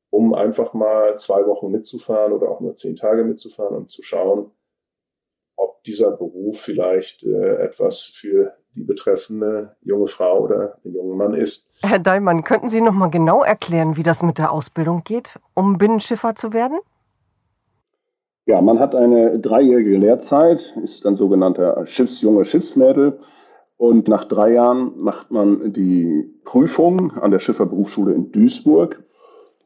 um 0.09 0.33
einfach 0.33 0.73
mal 0.73 1.17
zwei 1.17 1.45
Wochen 1.45 1.71
mitzufahren 1.71 2.33
oder 2.33 2.49
auch 2.49 2.61
nur 2.61 2.75
zehn 2.75 2.95
Tage 2.95 3.23
mitzufahren 3.23 3.75
und 3.75 3.91
zu 3.91 4.03
schauen, 4.03 4.51
ob 5.55 5.83
dieser 5.83 6.11
Beruf 6.11 6.59
vielleicht 6.59 7.23
äh, 7.23 7.55
etwas 7.57 8.03
für 8.03 8.53
die 8.75 8.83
betreffende 8.83 9.75
junge 9.81 10.07
Frau 10.07 10.41
oder 10.41 10.77
den 10.83 10.93
jungen 10.93 11.17
Mann 11.17 11.33
ist. 11.33 11.71
Herr 11.81 11.99
Daimann, 11.99 12.43
könnten 12.43 12.67
Sie 12.67 12.81
noch 12.81 12.93
mal 12.93 13.07
genau 13.07 13.41
erklären, 13.41 13.95
wie 13.95 14.03
das 14.03 14.21
mit 14.21 14.37
der 14.37 14.51
Ausbildung 14.51 15.03
geht, 15.03 15.39
um 15.53 15.77
Binnenschiffer 15.77 16.35
zu 16.35 16.53
werden? 16.53 16.77
Ja, 18.47 18.61
man 18.61 18.79
hat 18.79 18.93
eine 18.93 19.39
dreijährige 19.39 19.97
Lehrzeit, 19.97 20.75
ist 20.83 21.05
ein 21.05 21.15
sogenannter 21.15 21.87
Schiffsjunge 21.87 22.45
Schiffsmädel 22.45 23.19
und 23.85 24.07
nach 24.07 24.25
drei 24.25 24.53
Jahren 24.53 24.93
macht 24.97 25.29
man 25.29 25.71
die 25.71 26.27
Prüfung 26.43 27.11
an 27.17 27.29
der 27.29 27.37
Schifferberufsschule 27.37 28.13
in 28.13 28.31
Duisburg 28.31 29.03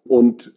und 0.04 0.52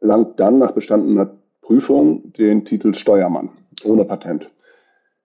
langt 0.00 0.40
dann 0.40 0.58
nach 0.58 0.72
bestandener 0.72 1.30
Prüfung 1.60 2.32
den 2.32 2.64
Titel 2.64 2.94
Steuermann 2.94 3.50
ohne 3.84 4.06
Patent. 4.06 4.48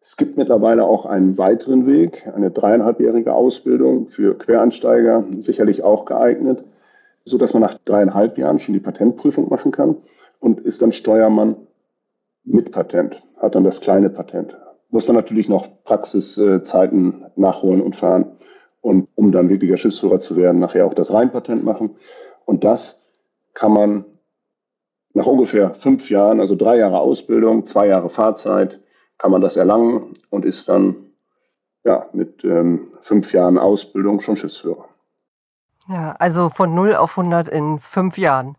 Es 0.02 0.18
gibt 0.18 0.36
mittlerweile 0.36 0.84
auch 0.84 1.06
einen 1.06 1.38
weiteren 1.38 1.88
Weg, 1.88 2.30
eine 2.36 2.52
dreieinhalbjährige 2.52 3.34
Ausbildung 3.34 4.08
für 4.10 4.38
Quereinsteiger, 4.38 5.24
sicherlich 5.40 5.82
auch 5.84 6.04
geeignet, 6.04 6.66
so 7.24 7.38
dass 7.38 7.54
man 7.54 7.62
nach 7.62 7.78
dreieinhalb 7.86 8.38
Jahren 8.38 8.60
schon 8.60 8.74
die 8.74 8.82
Patentprüfung 8.82 9.48
machen 9.48 9.72
kann 9.72 9.96
und 10.42 10.60
ist 10.60 10.82
dann 10.82 10.92
Steuermann 10.92 11.56
mit 12.44 12.74
Patent, 12.74 13.24
hat 13.38 13.56
dann 13.56 13.64
das 13.64 13.80
kleine 13.80 14.10
Patent 14.10 14.58
muss 14.90 15.06
dann 15.06 15.16
natürlich 15.16 15.50
noch 15.50 15.84
Praxiszeiten 15.84 17.26
nachholen 17.36 17.82
und 17.82 17.96
fahren 17.96 18.38
und 18.82 19.08
um 19.16 19.32
dann 19.32 19.50
wirklicher 19.50 19.78
Schiffsführer 19.78 20.20
zu 20.20 20.38
werden, 20.38 20.60
nachher 20.60 20.86
auch 20.86 20.94
das 20.94 21.12
Rheinpatent 21.12 21.64
machen. 21.64 21.98
Und 22.46 22.64
das 22.64 23.00
kann 23.54 23.74
man 23.74 24.06
nach 25.14 25.26
ungefähr 25.26 25.74
fünf 25.76 26.10
Jahren, 26.10 26.40
also 26.40 26.56
drei 26.56 26.78
Jahre 26.78 27.00
Ausbildung, 27.00 27.66
zwei 27.66 27.88
Jahre 27.88 28.10
Fahrzeit, 28.10 28.80
kann 29.18 29.32
man 29.32 29.42
das 29.42 29.58
erlangen 29.58 30.14
und 30.30 30.46
ist 30.46 30.70
dann 30.70 30.96
ja, 31.84 32.08
mit 32.14 32.44
ähm, 32.44 32.92
fünf 33.02 33.34
Jahren 33.34 33.58
Ausbildung 33.58 34.20
schon 34.20 34.38
Schiffsführer. 34.38 34.88
Ja, 35.90 36.16
also 36.20 36.50
von 36.50 36.76
0 36.76 36.96
auf 36.96 37.18
100 37.18 37.48
in 37.48 37.80
fünf 37.80 38.18
Jahren. 38.18 38.58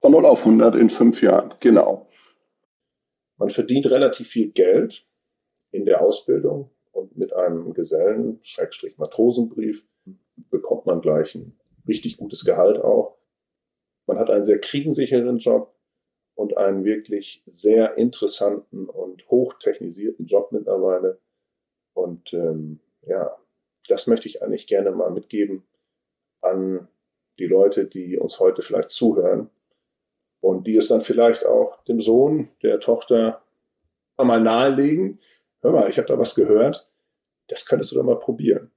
Von 0.00 0.12
0 0.12 0.26
auf 0.26 0.40
100 0.40 0.76
in 0.76 0.90
fünf 0.90 1.22
Jahren, 1.22 1.54
genau. 1.60 2.06
Man 3.38 3.48
verdient 3.50 3.86
relativ 3.86 4.28
viel 4.28 4.50
Geld 4.52 5.06
in 5.70 5.84
der 5.84 6.00
Ausbildung 6.02 6.70
und 6.92 7.16
mit 7.16 7.32
einem 7.32 7.74
Gesellen, 7.74 8.38
Schrägstrich 8.42 8.98
Matrosenbrief, 8.98 9.84
bekommt 10.50 10.86
man 10.86 11.00
gleich 11.00 11.34
ein 11.34 11.58
richtig 11.86 12.16
gutes 12.16 12.44
Gehalt 12.44 12.78
auch. 12.78 13.16
Man 14.06 14.18
hat 14.18 14.30
einen 14.30 14.44
sehr 14.44 14.60
krisensicheren 14.60 15.38
Job 15.38 15.74
und 16.34 16.56
einen 16.56 16.84
wirklich 16.84 17.42
sehr 17.46 17.96
interessanten 17.96 18.88
und 18.88 19.28
hochtechnisierten 19.30 20.26
Job 20.26 20.52
mittlerweile. 20.52 21.18
Und 21.94 22.32
ähm, 22.32 22.80
ja, 23.06 23.36
das 23.88 24.06
möchte 24.06 24.28
ich 24.28 24.42
eigentlich 24.42 24.66
gerne 24.66 24.90
mal 24.90 25.10
mitgeben 25.10 25.64
an 26.42 26.88
die 27.38 27.46
Leute, 27.46 27.86
die 27.86 28.18
uns 28.18 28.40
heute 28.40 28.62
vielleicht 28.62 28.90
zuhören 28.90 29.50
und 30.40 30.66
die 30.66 30.76
es 30.76 30.88
dann 30.88 31.00
vielleicht 31.00 31.44
auch 31.44 31.82
dem 31.84 32.00
Sohn, 32.00 32.48
der 32.62 32.80
Tochter 32.80 33.42
mal 34.16 34.40
nahelegen, 34.40 35.20
hör 35.66 35.72
mal, 35.72 35.88
ich 35.88 35.98
habe 35.98 36.08
da 36.08 36.18
was 36.18 36.34
gehört, 36.34 36.88
das 37.48 37.66
könntest 37.66 37.92
du 37.92 37.96
doch 37.96 38.04
mal 38.04 38.18
probieren. 38.18 38.70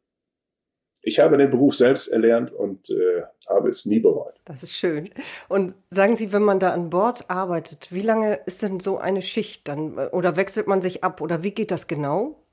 Ich 1.01 1.19
habe 1.19 1.37
den 1.37 1.49
Beruf 1.49 1.75
selbst 1.75 2.09
erlernt 2.09 2.51
und 2.51 2.89
äh, 2.89 3.23
habe 3.47 3.69
es 3.69 3.85
nie 3.85 3.99
bereut. 3.99 4.33
Das 4.43 4.63
ist 4.63 4.73
schön. 4.73 5.09
Und 5.47 5.75
sagen 5.89 6.17
Sie, 6.17 6.33
wenn 6.33 6.43
man 6.43 6.59
da 6.59 6.71
an 6.71 6.89
Bord 6.89 7.29
arbeitet, 7.29 7.93
wie 7.93 8.01
lange 8.01 8.39
ist 8.45 8.61
denn 8.61 8.81
so 8.81 8.97
eine 8.97 9.21
Schicht 9.21 9.67
dann? 9.67 9.97
Oder 9.97 10.35
wechselt 10.35 10.67
man 10.67 10.81
sich 10.81 11.03
ab? 11.03 11.21
Oder 11.21 11.41
wie 11.41 11.51
geht 11.51 11.71
das 11.71 11.87
genau? 11.87 12.43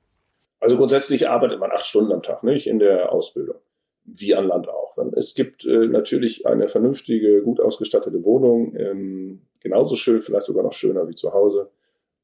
Also 0.59 0.77
grundsätzlich 0.77 1.27
arbeitet 1.27 1.59
man 1.59 1.71
acht 1.71 1.85
Stunden 1.85 2.13
am 2.13 2.23
Tag, 2.23 2.43
nicht 2.43 2.67
in 2.67 2.79
der 2.79 3.11
Ausbildung, 3.11 3.57
wie 4.05 4.33
an 4.33 4.47
Land 4.47 4.69
auch. 4.69 4.97
Es 5.15 5.35
gibt 5.35 5.65
äh, 5.65 5.87
natürlich 5.87 6.47
eine 6.47 6.69
vernünftige, 6.69 7.41
gut 7.43 7.59
ausgestattete 7.59 8.23
Wohnung, 8.23 8.75
ähm, 8.75 9.41
genauso 9.59 9.95
schön, 9.95 10.21
vielleicht 10.21 10.45
sogar 10.45 10.63
noch 10.63 10.73
schöner 10.73 11.07
wie 11.07 11.15
zu 11.15 11.33
Hause. 11.33 11.69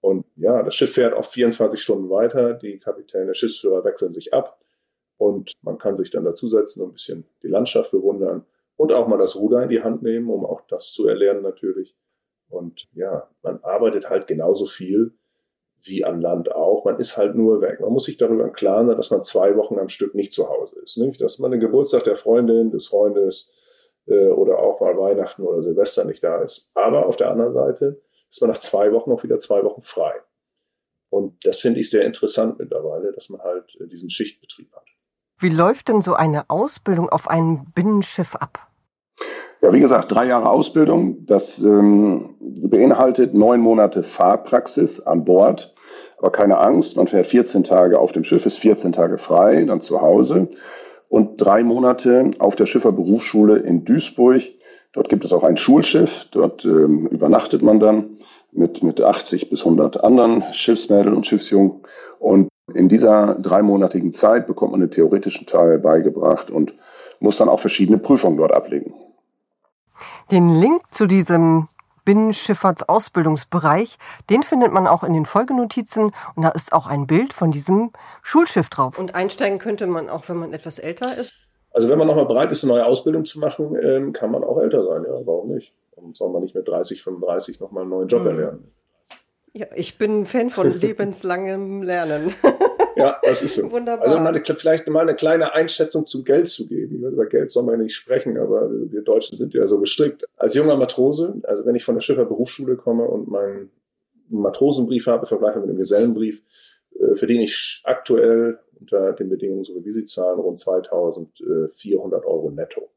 Und 0.03 0.25
ja, 0.35 0.61
das 0.63 0.75
Schiff 0.75 0.95
fährt 0.95 1.13
auf 1.13 1.29
24 1.29 1.81
Stunden 1.81 2.09
weiter. 2.09 2.55
Die 2.55 2.77
Kapitäne, 2.77 3.33
Schiffsführer 3.33 3.85
wechseln 3.85 4.11
sich 4.11 4.33
ab. 4.33 4.59
Und 5.15 5.53
man 5.61 5.77
kann 5.77 5.95
sich 5.95 6.11
dann 6.11 6.25
dazusetzen 6.25 6.83
und 6.83 6.89
ein 6.89 6.93
bisschen 6.93 7.25
die 7.41 7.47
Landschaft 7.47 7.91
bewundern 7.91 8.45
und 8.75 8.91
auch 8.91 9.07
mal 9.07 9.17
das 9.17 9.37
Ruder 9.37 9.63
in 9.63 9.69
die 9.69 9.81
Hand 9.81 10.03
nehmen, 10.03 10.29
um 10.29 10.45
auch 10.45 10.59
das 10.67 10.91
zu 10.91 11.07
erlernen 11.07 11.41
natürlich. 11.41 11.95
Und 12.49 12.85
ja, 12.91 13.29
man 13.43 13.63
arbeitet 13.63 14.09
halt 14.09 14.27
genauso 14.27 14.65
viel 14.65 15.13
wie 15.83 16.03
an 16.03 16.19
Land 16.19 16.51
auch. 16.51 16.83
Man 16.83 16.99
ist 16.99 17.15
halt 17.15 17.35
nur 17.35 17.61
weg. 17.61 17.79
Man 17.79 17.93
muss 17.93 18.03
sich 18.03 18.17
darüber 18.17 18.43
im 18.43 18.51
Klaren 18.51 18.87
sein, 18.87 18.97
dass 18.97 19.09
man 19.09 19.23
zwei 19.23 19.55
Wochen 19.55 19.79
am 19.79 19.87
Stück 19.87 20.15
nicht 20.15 20.33
zu 20.33 20.49
Hause 20.49 20.81
ist. 20.81 20.97
Nicht? 20.97 21.21
Dass 21.21 21.39
man 21.39 21.51
den 21.51 21.61
Geburtstag 21.61 22.03
der 22.03 22.17
Freundin, 22.17 22.71
des 22.71 22.87
Freundes 22.87 23.49
äh, 24.07 24.27
oder 24.27 24.59
auch 24.59 24.81
mal 24.81 24.97
Weihnachten 24.97 25.43
oder 25.43 25.63
Silvester 25.63 26.03
nicht 26.03 26.21
da 26.25 26.41
ist. 26.41 26.71
Aber 26.73 27.05
auf 27.05 27.15
der 27.15 27.31
anderen 27.31 27.53
Seite 27.53 28.01
ist 28.33 28.41
man 28.41 28.49
nach 28.49 28.57
zwei 28.57 28.91
Wochen 28.91 29.11
auch 29.11 29.23
wieder 29.23 29.37
zwei 29.37 29.63
Wochen 29.63 29.83
frei. 29.83 30.13
Und 31.09 31.45
das 31.45 31.59
finde 31.59 31.79
ich 31.79 31.91
sehr 31.91 32.03
interessant 32.03 32.57
mittlerweile, 32.57 33.11
dass 33.13 33.29
man 33.29 33.41
halt 33.41 33.77
äh, 33.79 33.87
diesen 33.87 34.09
Schichtbetrieb 34.09 34.73
hat. 34.73 34.87
Wie 35.37 35.49
läuft 35.49 35.87
denn 35.87 36.01
so 36.01 36.15
eine 36.15 36.49
Ausbildung 36.49 37.09
auf 37.09 37.29
einem 37.29 37.65
Binnenschiff 37.75 38.35
ab? 38.35 38.67
Ja, 39.61 39.71
wie 39.71 39.79
gesagt, 39.79 40.11
drei 40.11 40.25
Jahre 40.25 40.49
Ausbildung. 40.49 41.27
Das 41.27 41.59
ähm, 41.59 42.35
beinhaltet 42.39 43.35
neun 43.35 43.61
Monate 43.61 44.01
Fahrpraxis 44.01 44.99
an 44.99 45.25
Bord. 45.25 45.75
Aber 46.17 46.31
keine 46.31 46.57
Angst, 46.57 46.97
man 46.97 47.07
fährt 47.07 47.27
14 47.27 47.63
Tage 47.63 47.99
auf 47.99 48.13
dem 48.13 48.23
Schiff, 48.23 48.45
ist 48.47 48.57
14 48.57 48.93
Tage 48.93 49.19
frei, 49.19 49.63
dann 49.65 49.81
zu 49.81 50.01
Hause. 50.01 50.49
Und 51.07 51.37
drei 51.37 51.63
Monate 51.63 52.31
auf 52.39 52.55
der 52.55 52.65
Schifferberufsschule 52.65 53.57
in 53.59 53.85
Duisburg. 53.85 54.41
Dort 54.93 55.09
gibt 55.09 55.25
es 55.25 55.33
auch 55.33 55.43
ein 55.43 55.57
Schulschiff, 55.57 56.09
dort 56.31 56.63
ähm, 56.65 57.07
übernachtet 57.07 57.61
man 57.63 57.79
dann 57.79 58.17
mit, 58.51 58.83
mit 58.83 59.01
80 59.01 59.49
bis 59.49 59.61
100 59.61 60.03
anderen 60.03 60.43
Schiffsmädeln 60.53 61.15
und 61.15 61.25
Schiffsjungen. 61.25 61.81
Und 62.19 62.47
in 62.73 62.89
dieser 62.89 63.35
dreimonatigen 63.35 64.13
Zeit 64.13 64.47
bekommt 64.47 64.71
man 64.71 64.81
den 64.81 64.91
theoretischen 64.91 65.47
Teil 65.47 65.79
beigebracht 65.79 66.49
und 66.51 66.73
muss 67.19 67.37
dann 67.37 67.49
auch 67.49 67.59
verschiedene 67.59 67.97
Prüfungen 67.97 68.37
dort 68.37 68.53
ablegen. 68.53 68.93
Den 70.31 70.49
Link 70.49 70.81
zu 70.91 71.07
diesem 71.07 71.67
Binnenschifffahrtsausbildungsbereich, 72.05 73.97
den 74.29 74.43
findet 74.43 74.71
man 74.73 74.87
auch 74.87 75.03
in 75.03 75.13
den 75.13 75.25
Folgenotizen 75.25 76.11
und 76.35 76.43
da 76.43 76.49
ist 76.49 76.73
auch 76.73 76.85
ein 76.87 77.07
Bild 77.07 77.33
von 77.33 77.51
diesem 77.51 77.91
Schulschiff 78.21 78.69
drauf. 78.69 78.99
Und 78.99 79.15
einsteigen 79.15 79.57
könnte 79.57 79.87
man 79.87 80.09
auch, 80.09 80.27
wenn 80.29 80.37
man 80.37 80.53
etwas 80.53 80.79
älter 80.79 81.17
ist? 81.17 81.33
Also 81.73 81.89
wenn 81.89 81.97
man 81.97 82.07
nochmal 82.07 82.27
bereit 82.27 82.51
ist, 82.51 82.63
eine 82.63 82.73
neue 82.73 82.85
Ausbildung 82.85 83.25
zu 83.25 83.39
machen, 83.39 83.75
ähm, 83.81 84.13
kann 84.13 84.31
man 84.31 84.43
auch 84.43 84.59
älter 84.59 84.85
sein, 84.85 85.03
ja, 85.05 85.25
warum 85.25 85.49
nicht? 85.53 85.73
Und 85.95 86.15
soll 86.15 86.31
man 86.31 86.43
nicht 86.43 86.55
mit 86.55 86.67
30, 86.67 87.01
35 87.01 87.59
nochmal 87.59 87.81
einen 87.81 87.89
neuen 87.89 88.07
Job 88.07 88.21
mhm. 88.21 88.27
erlernen. 88.27 88.71
Ja, 89.53 89.67
ich 89.75 89.97
bin 89.97 90.25
Fan 90.25 90.49
von 90.49 90.71
lebenslangem 90.79 91.81
Lernen. 91.81 92.33
ja, 92.95 93.19
das 93.23 93.41
ist 93.41 93.55
so. 93.55 93.71
Wunderbar. 93.71 94.07
Also 94.07 94.19
meine, 94.19 94.43
vielleicht 94.43 94.87
mal 94.87 95.01
eine 95.01 95.15
kleine 95.15 95.53
Einschätzung 95.53 96.05
zum 96.05 96.23
Geld 96.23 96.47
zu 96.47 96.67
geben. 96.67 97.03
Über 97.03 97.25
Geld 97.25 97.51
soll 97.51 97.63
man 97.63 97.79
nicht 97.79 97.95
sprechen, 97.95 98.37
aber 98.37 98.69
wir 98.69 99.01
Deutschen 99.01 99.35
sind 99.37 99.53
ja 99.55 99.65
so 99.67 99.79
gestrickt. 99.79 100.25
Als 100.37 100.53
junger 100.53 100.75
Matrose, 100.75 101.41
also 101.43 101.65
wenn 101.65 101.75
ich 101.75 101.83
von 101.83 101.95
der 101.95 102.01
Schifferberufsschule 102.01 102.75
komme 102.75 103.05
und 103.05 103.27
meinen 103.27 103.71
Matrosenbrief 104.29 105.07
habe, 105.07 105.25
vergleiche 105.25 105.59
mit 105.59 105.69
dem 105.69 105.77
Gesellenbrief, 105.77 106.41
äh, 106.99 107.15
verdiene 107.15 107.43
ich 107.43 107.81
aktuell 107.83 108.59
unter 108.83 109.13
den 109.13 109.29
Bedingungen, 109.29 109.63
so 109.63 109.83
wie 109.83 109.91
Sie 109.91 110.03
zahlen, 110.03 110.39
rund 110.39 110.59
2400 110.59 112.25
Euro 112.25 112.51
netto. 112.51 112.89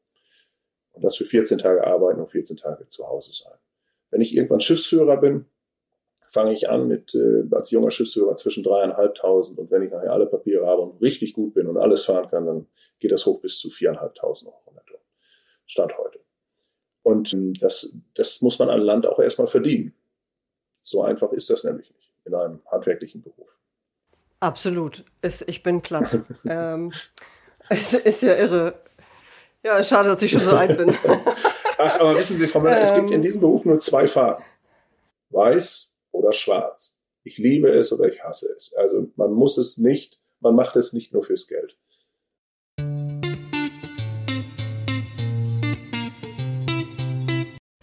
Und 0.91 1.03
das 1.03 1.15
für 1.15 1.25
14 1.25 1.57
Tage 1.57 1.85
arbeiten 1.85 2.19
und 2.19 2.29
14 2.29 2.57
Tage 2.57 2.87
zu 2.87 3.07
Hause 3.07 3.31
sein. 3.31 3.57
Wenn 4.09 4.21
ich 4.21 4.35
irgendwann 4.35 4.59
Schiffsführer 4.59 5.17
bin, 5.17 5.45
fange 6.27 6.53
ich 6.53 6.69
an 6.69 6.87
mit 6.87 7.15
äh, 7.15 7.43
als 7.51 7.71
junger 7.71 7.91
Schiffsführer 7.91 8.35
zwischen 8.35 8.63
dreieinhalbtausend 8.63 9.57
und 9.59 9.71
wenn 9.71 9.83
ich 9.83 9.91
nachher 9.91 10.11
alle 10.11 10.25
Papiere 10.25 10.65
habe 10.65 10.81
und 10.81 11.01
richtig 11.01 11.33
gut 11.33 11.53
bin 11.53 11.67
und 11.67 11.77
alles 11.77 12.03
fahren 12.03 12.29
kann, 12.29 12.45
dann 12.45 12.67
geht 12.99 13.11
das 13.11 13.25
hoch 13.25 13.39
bis 13.39 13.59
zu 13.59 13.69
viereinhalbtausend 13.69 14.51
Euro 14.51 14.73
netto. 14.73 14.99
Stand 15.65 15.97
heute. 15.97 16.19
Und 17.03 17.31
ähm, 17.33 17.53
das, 17.53 17.97
das 18.13 18.41
muss 18.41 18.59
man 18.59 18.69
an 18.69 18.81
Land 18.81 19.07
auch 19.07 19.19
erstmal 19.19 19.47
verdienen. 19.47 19.93
So 20.81 21.01
einfach 21.01 21.31
ist 21.31 21.49
das 21.49 21.63
nämlich 21.63 21.93
nicht 21.93 22.11
in 22.25 22.33
einem 22.33 22.59
handwerklichen 22.65 23.21
Beruf. 23.21 23.56
Absolut. 24.39 25.03
ich 25.21 25.63
bin 25.63 25.81
platt. 25.81 26.19
ähm, 26.47 26.91
es 27.69 27.93
ist 27.93 28.21
ja 28.21 28.35
irre. 28.35 28.81
Ja, 29.63 29.83
schade, 29.83 30.09
dass 30.09 30.21
ich 30.21 30.31
schon 30.31 30.41
so 30.41 30.51
alt 30.51 30.77
bin. 30.77 30.95
Ach, 31.77 31.99
aber 31.99 32.17
wissen 32.17 32.37
Sie, 32.37 32.47
Frau 32.47 32.59
Müller, 32.59 32.77
ähm, 32.77 32.83
es 32.83 32.93
gibt 32.95 33.07
in 33.07 33.13
ähm. 33.15 33.21
diesem 33.21 33.41
Beruf 33.41 33.65
nur 33.65 33.79
zwei 33.79 34.07
Farben. 34.07 34.43
Weiß 35.29 35.93
oder 36.11 36.33
schwarz. 36.33 36.97
Ich 37.23 37.37
liebe 37.37 37.69
es 37.69 37.91
oder 37.91 38.05
ich 38.05 38.23
hasse 38.23 38.53
es. 38.55 38.73
Also 38.75 39.07
man 39.15 39.33
muss 39.33 39.57
es 39.57 39.77
nicht, 39.77 40.21
man 40.39 40.55
macht 40.55 40.75
es 40.75 40.93
nicht 40.93 41.13
nur 41.13 41.23
fürs 41.23 41.47
Geld. 41.47 41.75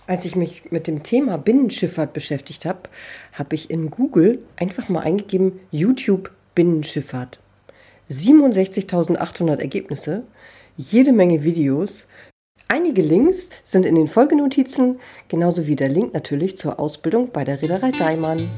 Als 0.06 0.24
ich 0.26 0.36
mich 0.36 0.70
mit 0.70 0.86
dem 0.86 1.02
Thema 1.02 1.38
Binnenschifffahrt 1.38 2.12
beschäftigt 2.12 2.66
habe, 2.66 2.90
habe 3.32 3.54
ich 3.54 3.70
in 3.70 3.90
Google 3.90 4.42
einfach 4.56 4.88
mal 4.88 5.00
eingegeben 5.00 5.60
YouTube 5.70 6.30
Binnenschifffahrt. 6.54 7.40
67.800 8.10 9.60
Ergebnisse, 9.60 10.24
jede 10.76 11.12
Menge 11.12 11.44
Videos, 11.44 12.06
Einige 12.68 13.02
Links 13.02 13.50
sind 13.62 13.84
in 13.84 13.94
den 13.94 14.08
Folgenotizen, 14.08 14.98
genauso 15.28 15.66
wie 15.66 15.76
der 15.76 15.88
Link 15.88 16.14
natürlich 16.14 16.56
zur 16.56 16.80
Ausbildung 16.80 17.30
bei 17.30 17.44
der 17.44 17.60
Reederei 17.60 17.90
Daimann. 17.90 18.50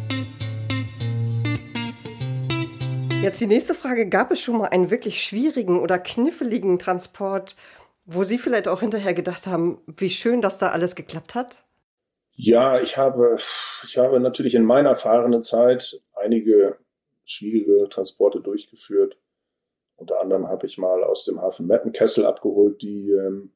Jetzt 3.22 3.40
die 3.40 3.46
nächste 3.46 3.74
Frage. 3.74 4.08
Gab 4.08 4.30
es 4.30 4.40
schon 4.40 4.58
mal 4.58 4.68
einen 4.68 4.90
wirklich 4.90 5.22
schwierigen 5.22 5.80
oder 5.80 5.98
kniffligen 5.98 6.78
Transport, 6.78 7.56
wo 8.04 8.22
Sie 8.22 8.38
vielleicht 8.38 8.68
auch 8.68 8.80
hinterher 8.80 9.14
gedacht 9.14 9.46
haben, 9.46 9.80
wie 9.86 10.10
schön, 10.10 10.40
dass 10.40 10.58
da 10.58 10.68
alles 10.68 10.94
geklappt 10.94 11.34
hat? 11.34 11.64
Ja, 12.32 12.78
ich 12.78 12.96
habe, 12.96 13.38
ich 13.84 13.98
habe 13.98 14.20
natürlich 14.20 14.54
in 14.54 14.64
meiner 14.64 14.90
erfahrenen 14.90 15.42
Zeit 15.42 16.00
einige 16.14 16.78
schwierige 17.26 17.88
Transporte 17.90 18.40
durchgeführt. 18.40 19.18
Unter 19.96 20.20
anderem 20.20 20.48
habe 20.48 20.66
ich 20.66 20.78
mal 20.78 21.02
aus 21.04 21.24
dem 21.24 21.40
Hafen 21.40 21.66
Metten 21.66 21.92
Kessel 21.92 22.24
abgeholt, 22.24 22.80
die 22.82 23.10
ähm, 23.10 23.50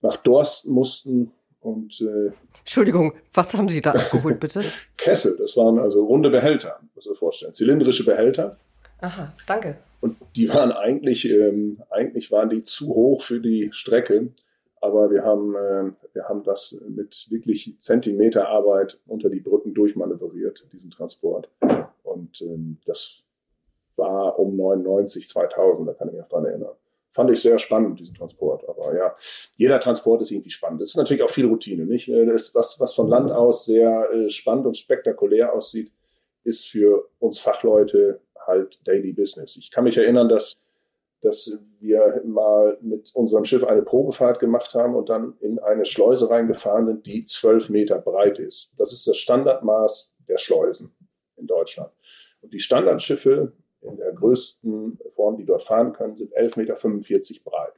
nach 0.00 0.16
Dorst 0.16 0.66
mussten. 0.66 1.32
Und, 1.60 2.00
äh, 2.00 2.32
Entschuldigung, 2.60 3.14
was 3.32 3.54
haben 3.54 3.68
Sie 3.68 3.82
da 3.82 3.92
abgeholt, 3.92 4.38
bitte? 4.38 4.62
Kessel, 4.96 5.36
das 5.36 5.56
waren 5.56 5.78
also 5.78 6.04
runde 6.04 6.30
Behälter, 6.30 6.80
muss 6.94 7.06
man 7.06 7.16
vorstellen, 7.16 7.52
zylindrische 7.52 8.04
Behälter. 8.04 8.58
Aha, 9.00 9.34
danke. 9.46 9.78
Und 10.00 10.16
die 10.36 10.48
waren 10.48 10.72
eigentlich, 10.72 11.28
ähm, 11.28 11.82
eigentlich 11.90 12.30
waren 12.30 12.50
die 12.50 12.62
zu 12.62 12.94
hoch 12.94 13.22
für 13.22 13.40
die 13.40 13.70
Strecke, 13.72 14.28
aber 14.80 15.10
wir 15.10 15.24
haben, 15.24 15.54
äh, 15.56 15.90
wir 16.12 16.28
haben 16.28 16.44
das 16.44 16.80
mit 16.88 17.26
wirklich 17.30 17.74
Zentimeterarbeit 17.78 19.00
unter 19.06 19.30
die 19.30 19.40
Brücken 19.40 19.74
durchmanövriert, 19.74 20.66
diesen 20.72 20.90
Transport. 20.90 21.48
Und 22.16 22.40
ähm, 22.42 22.78
das 22.84 23.22
war 23.96 24.38
um 24.38 24.56
99, 24.56 25.28
2000, 25.28 25.88
da 25.88 25.94
kann 25.94 26.08
ich 26.08 26.14
mich 26.14 26.22
auch 26.22 26.28
dran 26.28 26.44
erinnern 26.44 26.76
fand 27.16 27.30
ich 27.30 27.40
sehr 27.40 27.58
spannend, 27.58 27.98
diesen 27.98 28.14
Transport. 28.14 28.68
Aber 28.68 28.94
ja, 28.94 29.16
jeder 29.56 29.80
Transport 29.80 30.20
ist 30.20 30.30
irgendwie 30.30 30.50
spannend. 30.50 30.82
Das 30.82 30.90
ist 30.90 30.96
natürlich 30.96 31.22
auch 31.22 31.30
viel 31.30 31.46
Routine, 31.46 31.86
nicht? 31.86 32.08
Äh, 32.08 32.26
das, 32.26 32.54
was, 32.54 32.78
was 32.78 32.94
von 32.94 33.08
Land 33.08 33.32
aus 33.32 33.64
sehr 33.64 34.10
äh, 34.12 34.30
spannend 34.30 34.66
und 34.66 34.76
spektakulär 34.76 35.52
aussieht, 35.54 35.90
ist 36.44 36.66
für 36.68 37.08
uns 37.18 37.38
Fachleute 37.38 38.20
halt 38.46 38.78
Daily 38.86 39.12
Business. 39.12 39.56
Ich 39.56 39.70
kann 39.70 39.84
mich 39.84 39.96
erinnern, 39.96 40.28
dass, 40.28 40.56
dass 41.22 41.58
wir 41.80 42.20
mal 42.24 42.76
mit 42.82 43.10
unserem 43.14 43.46
Schiff 43.46 43.64
eine 43.64 43.82
Probefahrt 43.82 44.38
gemacht 44.38 44.74
haben 44.74 44.94
und 44.94 45.08
dann 45.08 45.36
in 45.40 45.58
eine 45.58 45.86
Schleuse 45.86 46.28
reingefahren 46.28 46.86
sind, 46.86 47.06
die 47.06 47.24
zwölf 47.24 47.70
Meter 47.70 47.98
breit 47.98 48.38
ist. 48.38 48.72
Das 48.76 48.92
ist 48.92 49.08
das 49.08 49.16
Standardmaß 49.16 50.14
der 50.28 50.38
Schleusen 50.38 50.94
in 51.36 51.46
Deutschland. 51.46 51.92
Und 52.40 52.52
die 52.52 52.60
Standardschiffe 52.60 53.52
in 53.80 53.96
der 53.96 54.12
größten 54.12 54.98
Form, 55.14 55.36
die 55.36 55.44
dort 55.44 55.62
fahren 55.64 55.92
können, 55.92 56.16
sind 56.16 56.34
11,45 56.36 56.58
Meter 56.58 57.50
breit. 57.50 57.74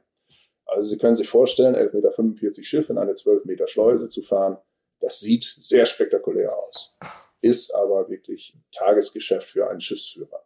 Also 0.65 0.89
Sie 0.89 0.97
können 0.97 1.15
sich 1.15 1.27
vorstellen, 1.27 1.75
11,45 1.75 2.41
Meter 2.43 2.63
Schiff 2.63 2.89
in 2.89 2.97
eine 2.97 3.13
12 3.13 3.45
Meter 3.45 3.67
Schleuse 3.67 4.09
zu 4.09 4.21
fahren, 4.21 4.57
das 4.99 5.19
sieht 5.19 5.43
sehr 5.43 5.85
spektakulär 5.85 6.55
aus, 6.55 6.95
ist 7.41 7.73
aber 7.73 8.09
wirklich 8.09 8.55
Tagesgeschäft 8.71 9.47
für 9.47 9.69
einen 9.69 9.81
Schiffsführer. 9.81 10.43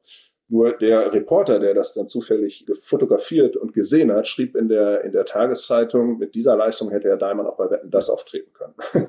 Nur 0.50 0.74
der 0.74 1.14
Reporter, 1.14 1.60
der 1.60 1.74
das 1.74 1.94
dann 1.94 2.10
zufällig 2.10 2.66
fotografiert 2.82 3.56
und 3.56 3.74
gesehen 3.74 4.12
hat, 4.12 4.28
schrieb 4.28 4.56
in 4.56 4.68
der, 4.68 5.04
in 5.04 5.14
der 5.14 5.26
Tageszeitung, 5.26 6.18
mit 6.18 6.36
dieser 6.36 6.58
Leistung 6.58 6.92
hätte 6.92 7.08
Herr 7.08 7.18
Daimann 7.18 7.48
auch 7.48 7.56
bei 7.56 7.70
Wetten 7.72 7.90
das 7.90 8.10
auftreten 8.10 8.52
können. 8.54 8.76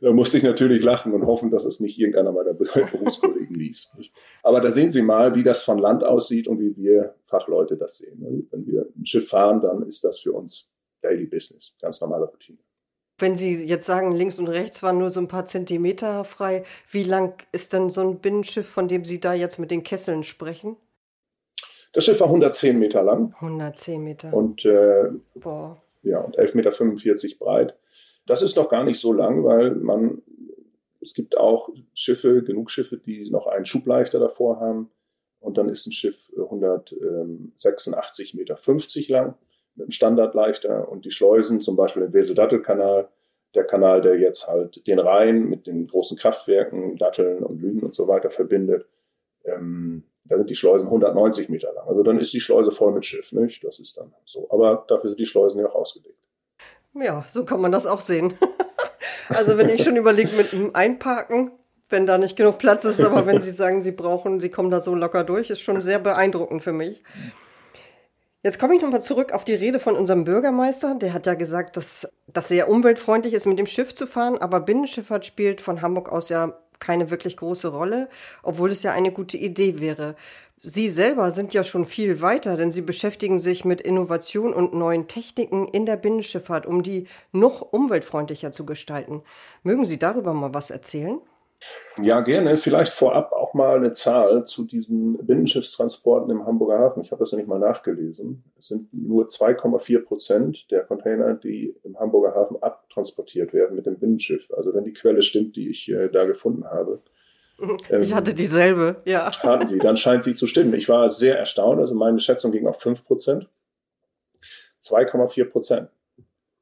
da 0.00 0.12
musste 0.12 0.38
ich 0.38 0.42
natürlich 0.42 0.82
lachen 0.82 1.14
und 1.14 1.26
hoffen, 1.26 1.50
dass 1.50 1.64
es 1.64 1.80
nicht 1.80 1.98
irgendeiner 1.98 2.32
meiner 2.32 2.54
Berufskollegen 2.92 3.54
liest. 3.54 3.96
Aber 4.42 4.60
da 4.60 4.70
sehen 4.70 4.90
Sie 4.90 5.02
mal, 5.02 5.34
wie 5.36 5.44
das 5.44 5.62
von 5.62 5.78
Land 5.78 6.02
aussieht 6.02 6.48
und 6.48 6.58
wie 6.58 6.76
wir 6.76 7.14
Fachleute 7.24 7.76
das 7.76 7.98
sehen. 7.98 8.46
Wenn 8.50 8.66
wir 8.66 8.86
ein 8.96 9.06
Schiff 9.06 9.28
fahren, 9.28 9.60
dann 9.60 9.82
ist 9.88 10.02
das 10.02 10.18
für 10.18 10.32
uns 10.32 10.72
Daily 11.02 11.26
Business, 11.26 11.74
ganz 11.80 12.00
normale 12.00 12.26
Routine. 12.26 12.58
Wenn 13.18 13.34
Sie 13.34 13.64
jetzt 13.64 13.86
sagen, 13.86 14.12
links 14.12 14.38
und 14.38 14.48
rechts 14.48 14.82
waren 14.82 14.98
nur 14.98 15.08
so 15.08 15.20
ein 15.20 15.28
paar 15.28 15.46
Zentimeter 15.46 16.22
frei, 16.24 16.64
wie 16.90 17.04
lang 17.04 17.42
ist 17.52 17.72
denn 17.72 17.88
so 17.88 18.02
ein 18.02 18.18
Binnenschiff, 18.18 18.68
von 18.68 18.88
dem 18.88 19.06
Sie 19.06 19.20
da 19.20 19.32
jetzt 19.32 19.58
mit 19.58 19.70
den 19.70 19.82
Kesseln 19.82 20.22
sprechen? 20.22 20.76
Das 21.94 22.04
Schiff 22.04 22.20
war 22.20 22.26
110 22.26 22.78
Meter 22.78 23.02
lang. 23.02 23.32
110 23.36 24.04
Meter. 24.04 24.34
Und, 24.34 24.66
äh, 24.66 25.04
Boah. 25.34 25.80
Ja, 26.02 26.20
und 26.20 26.38
11,45 26.38 26.54
Meter 26.54 26.72
breit. 27.38 27.74
Das 28.26 28.42
ist 28.42 28.58
doch 28.58 28.68
gar 28.68 28.84
nicht 28.84 29.00
so 29.00 29.14
lang, 29.14 29.44
weil 29.44 29.70
man, 29.70 30.20
es 31.00 31.14
gibt 31.14 31.38
auch 31.38 31.70
Schiffe, 31.94 32.42
genug 32.42 32.70
Schiffe, 32.70 32.98
die 32.98 33.26
noch 33.30 33.46
einen 33.46 33.64
Schubleichter 33.64 34.18
davor 34.18 34.60
haben. 34.60 34.90
Und 35.40 35.56
dann 35.56 35.70
ist 35.70 35.86
ein 35.86 35.92
Schiff 35.92 36.30
186,50 36.36 38.36
Meter 38.36 38.58
lang 39.08 39.36
mit 39.76 39.84
einem 39.84 39.92
Standardleichter 39.92 40.88
und 40.88 41.04
die 41.04 41.10
Schleusen, 41.10 41.60
zum 41.60 41.76
Beispiel 41.76 42.02
im 42.02 42.12
Wesel-Dattel-Kanal, 42.12 43.08
der 43.54 43.64
Kanal, 43.64 44.02
der 44.02 44.18
jetzt 44.18 44.48
halt 44.48 44.86
den 44.86 44.98
Rhein 44.98 45.48
mit 45.48 45.66
den 45.66 45.86
großen 45.86 46.16
Kraftwerken, 46.18 46.96
Datteln 46.96 47.42
und 47.42 47.60
Lügen 47.60 47.80
und 47.80 47.94
so 47.94 48.08
weiter 48.08 48.30
verbindet, 48.30 48.86
ähm, 49.44 50.04
da 50.24 50.36
sind 50.36 50.50
die 50.50 50.54
Schleusen 50.54 50.86
190 50.86 51.48
Meter 51.48 51.72
lang. 51.72 51.86
Also 51.88 52.02
dann 52.02 52.18
ist 52.18 52.32
die 52.32 52.40
Schleuse 52.40 52.72
voll 52.72 52.92
mit 52.92 53.04
Schiff, 53.04 53.32
nicht? 53.32 53.62
Das 53.64 53.78
ist 53.78 53.96
dann 53.96 54.12
so. 54.24 54.48
Aber 54.50 54.84
dafür 54.88 55.10
sind 55.10 55.20
die 55.20 55.26
Schleusen 55.26 55.60
ja 55.60 55.68
auch 55.68 55.76
ausgelegt. 55.76 56.18
Ja, 56.94 57.24
so 57.28 57.44
kann 57.44 57.60
man 57.60 57.72
das 57.72 57.86
auch 57.86 58.00
sehen. 58.00 58.34
also 59.28 59.56
wenn 59.56 59.68
ich 59.68 59.84
schon 59.84 59.96
überlege 59.96 60.36
mit 60.36 60.52
dem 60.52 60.74
Einparken, 60.74 61.52
wenn 61.88 62.06
da 62.06 62.18
nicht 62.18 62.36
genug 62.36 62.58
Platz 62.58 62.84
ist, 62.84 63.00
aber 63.00 63.26
wenn 63.26 63.40
Sie 63.40 63.50
sagen, 63.50 63.82
Sie 63.82 63.92
brauchen, 63.92 64.40
Sie 64.40 64.50
kommen 64.50 64.70
da 64.70 64.80
so 64.80 64.94
locker 64.94 65.22
durch, 65.22 65.50
ist 65.50 65.60
schon 65.60 65.80
sehr 65.80 66.00
beeindruckend 66.00 66.62
für 66.62 66.72
mich. 66.72 67.02
Jetzt 68.46 68.60
komme 68.60 68.76
ich 68.76 68.80
nochmal 68.80 69.02
zurück 69.02 69.32
auf 69.32 69.42
die 69.42 69.56
Rede 69.56 69.80
von 69.80 69.96
unserem 69.96 70.22
Bürgermeister. 70.22 70.94
Der 70.94 71.12
hat 71.12 71.26
ja 71.26 71.34
gesagt, 71.34 71.76
dass 71.76 72.08
das 72.28 72.46
sehr 72.46 72.68
umweltfreundlich 72.68 73.34
ist, 73.34 73.44
mit 73.44 73.58
dem 73.58 73.66
Schiff 73.66 73.92
zu 73.92 74.06
fahren, 74.06 74.38
aber 74.38 74.60
Binnenschifffahrt 74.60 75.26
spielt 75.26 75.60
von 75.60 75.82
Hamburg 75.82 76.12
aus 76.12 76.28
ja 76.28 76.56
keine 76.78 77.10
wirklich 77.10 77.36
große 77.36 77.66
Rolle, 77.66 78.08
obwohl 78.44 78.70
es 78.70 78.84
ja 78.84 78.92
eine 78.92 79.10
gute 79.10 79.36
Idee 79.36 79.80
wäre. 79.80 80.14
Sie 80.62 80.90
selber 80.90 81.32
sind 81.32 81.54
ja 81.54 81.64
schon 81.64 81.84
viel 81.84 82.20
weiter, 82.20 82.56
denn 82.56 82.70
Sie 82.70 82.82
beschäftigen 82.82 83.40
sich 83.40 83.64
mit 83.64 83.80
Innovation 83.80 84.54
und 84.54 84.74
neuen 84.74 85.08
Techniken 85.08 85.66
in 85.66 85.84
der 85.84 85.96
Binnenschifffahrt, 85.96 86.66
um 86.66 86.84
die 86.84 87.08
noch 87.32 87.62
umweltfreundlicher 87.62 88.52
zu 88.52 88.64
gestalten. 88.64 89.24
Mögen 89.64 89.86
Sie 89.86 89.98
darüber 89.98 90.32
mal 90.32 90.54
was 90.54 90.70
erzählen? 90.70 91.18
Ja, 92.02 92.20
gerne. 92.20 92.56
Vielleicht 92.56 92.92
vorab 92.92 93.32
auch 93.32 93.54
mal 93.54 93.76
eine 93.76 93.92
Zahl 93.92 94.44
zu 94.44 94.64
diesen 94.64 95.16
Binnenschiffstransporten 95.26 96.30
im 96.30 96.46
Hamburger 96.46 96.78
Hafen. 96.78 97.02
Ich 97.02 97.10
habe 97.10 97.20
das 97.20 97.32
nämlich 97.32 97.48
mal 97.48 97.58
nachgelesen. 97.58 98.44
Es 98.58 98.68
sind 98.68 98.92
nur 98.92 99.26
2,4 99.26 100.04
Prozent 100.04 100.70
der 100.70 100.84
Container, 100.84 101.34
die 101.34 101.74
im 101.84 101.98
Hamburger 101.98 102.34
Hafen 102.34 102.62
abtransportiert 102.62 103.54
werden 103.54 103.76
mit 103.76 103.86
dem 103.86 103.98
Binnenschiff. 103.98 104.50
Also 104.54 104.74
wenn 104.74 104.84
die 104.84 104.92
Quelle 104.92 105.22
stimmt, 105.22 105.56
die 105.56 105.70
ich 105.70 105.90
äh, 105.90 106.08
da 106.08 106.24
gefunden 106.24 106.64
habe. 106.64 107.00
Ich 108.00 108.12
hatte 108.12 108.34
dieselbe, 108.34 108.96
ja. 109.06 109.30
Hatten 109.42 109.66
Sie, 109.66 109.78
dann 109.78 109.96
scheint 109.96 110.24
sie 110.24 110.34
zu 110.34 110.46
stimmen. 110.46 110.74
Ich 110.74 110.90
war 110.90 111.08
sehr 111.08 111.38
erstaunt, 111.38 111.80
also 111.80 111.94
meine 111.94 112.18
Schätzung 112.18 112.52
ging 112.52 112.66
auf 112.66 112.82
5 112.82 113.06
Prozent. 113.06 113.48
2,4 114.82 115.44
Prozent. 115.46 115.88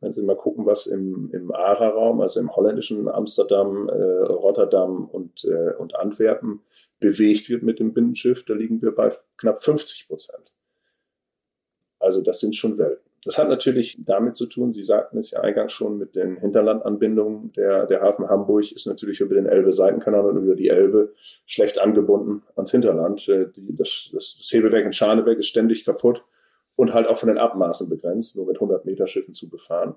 Wenn 0.00 0.12
Sie 0.12 0.22
mal 0.22 0.36
gucken, 0.36 0.66
was 0.66 0.86
im, 0.86 1.30
im 1.32 1.50
ARA-Raum, 1.52 2.20
also 2.20 2.40
im 2.40 2.54
holländischen 2.54 3.08
Amsterdam, 3.08 3.88
äh, 3.88 3.92
Rotterdam 3.92 5.06
und, 5.06 5.44
äh, 5.44 5.74
und 5.78 5.94
Antwerpen 5.96 6.60
bewegt 7.00 7.48
wird 7.48 7.62
mit 7.62 7.80
dem 7.80 7.94
Binnenschiff, 7.94 8.44
da 8.44 8.54
liegen 8.54 8.82
wir 8.82 8.94
bei 8.94 9.12
knapp 9.36 9.62
50 9.62 10.08
Prozent. 10.08 10.52
Also 11.98 12.20
das 12.20 12.40
sind 12.40 12.54
schon 12.54 12.76
Welten. 12.78 13.04
Das 13.24 13.38
hat 13.38 13.48
natürlich 13.48 13.96
damit 14.04 14.36
zu 14.36 14.46
tun, 14.46 14.74
Sie 14.74 14.84
sagten 14.84 15.16
es 15.16 15.30
ja 15.30 15.40
eingangs 15.40 15.72
schon, 15.72 15.96
mit 15.96 16.14
den 16.14 16.36
Hinterlandanbindungen. 16.36 17.52
Der, 17.52 17.86
der 17.86 18.02
Hafen 18.02 18.28
Hamburg 18.28 18.70
ist 18.70 18.86
natürlich 18.86 19.20
über 19.20 19.34
den 19.34 19.46
Elbe-Seitenkanal 19.46 20.26
und 20.26 20.44
über 20.44 20.54
die 20.54 20.68
Elbe 20.68 21.14
schlecht 21.46 21.78
angebunden 21.78 22.42
ans 22.54 22.70
Hinterland. 22.70 23.26
Äh, 23.28 23.46
das, 23.56 24.10
das, 24.12 24.36
das 24.38 24.50
Hebewerk 24.52 24.84
in 24.84 24.92
Scharneberg 24.92 25.38
ist 25.38 25.46
ständig 25.46 25.86
kaputt 25.86 26.22
und 26.76 26.92
halt 26.92 27.06
auch 27.06 27.18
von 27.18 27.28
den 27.28 27.38
Abmaßen 27.38 27.88
begrenzt, 27.88 28.36
nur 28.36 28.46
mit 28.46 28.56
100 28.56 28.84
Meter 28.84 29.06
Schiffen 29.06 29.34
zu 29.34 29.48
befahren. 29.48 29.94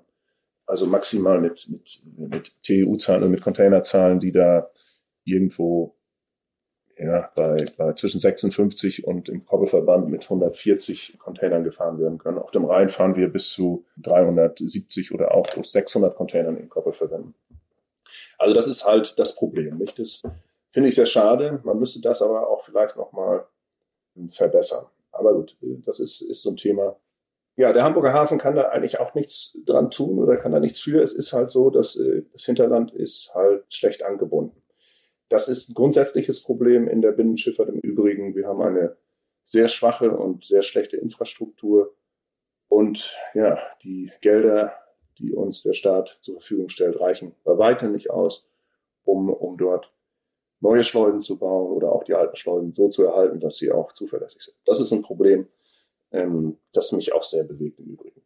Also 0.66 0.86
maximal 0.86 1.40
mit, 1.40 1.68
mit, 1.68 2.02
mit 2.16 2.62
TEU-Zahlen 2.62 3.22
und 3.22 3.30
mit 3.30 3.42
Containerzahlen, 3.42 4.20
die 4.20 4.32
da 4.32 4.70
irgendwo 5.24 5.96
ja, 6.98 7.30
bei, 7.34 7.64
bei 7.76 7.92
zwischen 7.92 8.18
56 8.18 9.06
und 9.06 9.28
im 9.28 9.44
Koppelverband 9.44 10.08
mit 10.08 10.24
140 10.24 11.18
Containern 11.18 11.62
gefahren 11.62 11.98
werden 11.98 12.18
können. 12.18 12.38
Auf 12.38 12.50
dem 12.50 12.64
Rhein 12.64 12.88
fahren 12.88 13.14
wir 13.14 13.28
bis 13.28 13.50
zu 13.50 13.84
370 13.98 15.14
oder 15.14 15.32
auch 15.34 15.46
600 15.46 16.16
Containern 16.16 16.56
in 16.56 16.68
Koppelverbänden. 16.68 17.34
Also 18.36 18.54
das 18.54 18.66
ist 18.66 18.84
halt 18.84 19.18
das 19.18 19.36
Problem, 19.36 19.78
nicht? 19.78 19.98
Das 19.98 20.22
finde 20.70 20.88
ich 20.88 20.96
sehr 20.96 21.06
schade. 21.06 21.60
Man 21.62 21.78
müsste 21.78 22.00
das 22.00 22.20
aber 22.20 22.48
auch 22.48 22.64
vielleicht 22.64 22.96
nochmal 22.96 23.46
verbessern. 24.28 24.86
Aber 25.18 25.34
gut, 25.34 25.56
das 25.60 26.00
ist, 26.00 26.20
ist 26.20 26.42
so 26.42 26.50
ein 26.50 26.56
Thema. 26.56 26.96
Ja, 27.56 27.72
der 27.72 27.82
Hamburger 27.82 28.12
Hafen 28.12 28.38
kann 28.38 28.54
da 28.54 28.68
eigentlich 28.68 29.00
auch 29.00 29.14
nichts 29.14 29.58
dran 29.66 29.90
tun 29.90 30.18
oder 30.18 30.36
kann 30.36 30.52
da 30.52 30.60
nichts 30.60 30.78
für. 30.78 31.02
Es 31.02 31.12
ist 31.12 31.32
halt 31.32 31.50
so, 31.50 31.70
dass 31.70 31.96
äh, 31.96 32.22
das 32.32 32.44
Hinterland 32.44 32.92
ist 32.92 33.34
halt 33.34 33.64
schlecht 33.68 34.04
angebunden. 34.04 34.62
Das 35.28 35.48
ist 35.48 35.68
ein 35.68 35.74
grundsätzliches 35.74 36.42
Problem 36.42 36.88
in 36.88 37.02
der 37.02 37.12
Binnenschifffahrt 37.12 37.68
im 37.68 37.80
Übrigen. 37.80 38.34
Wir 38.34 38.46
haben 38.46 38.62
eine 38.62 38.96
sehr 39.44 39.68
schwache 39.68 40.10
und 40.10 40.44
sehr 40.44 40.62
schlechte 40.62 40.96
Infrastruktur. 40.96 41.94
Und 42.68 43.16
ja, 43.34 43.58
die 43.82 44.12
Gelder, 44.20 44.74
die 45.18 45.32
uns 45.32 45.62
der 45.62 45.74
Staat 45.74 46.18
zur 46.20 46.34
Verfügung 46.34 46.68
stellt, 46.68 47.00
reichen 47.00 47.34
bei 47.44 47.58
weitem 47.58 47.92
nicht 47.92 48.10
aus, 48.10 48.48
um, 49.04 49.30
um 49.30 49.56
dort 49.58 49.92
neue 50.60 50.82
Schleusen 50.82 51.20
zu 51.20 51.38
bauen 51.38 51.70
oder 51.70 51.92
auch 51.92 52.04
die 52.04 52.14
alten 52.14 52.36
Schleusen 52.36 52.72
so 52.72 52.88
zu 52.88 53.04
erhalten, 53.04 53.40
dass 53.40 53.56
sie 53.56 53.70
auch 53.70 53.92
zuverlässig 53.92 54.42
sind. 54.42 54.56
Das 54.64 54.80
ist 54.80 54.92
ein 54.92 55.02
Problem, 55.02 55.48
ähm, 56.10 56.58
das 56.72 56.92
mich 56.92 57.12
auch 57.12 57.22
sehr 57.22 57.44
bewegt 57.44 57.78
im 57.78 57.86
Übrigen. 57.86 58.22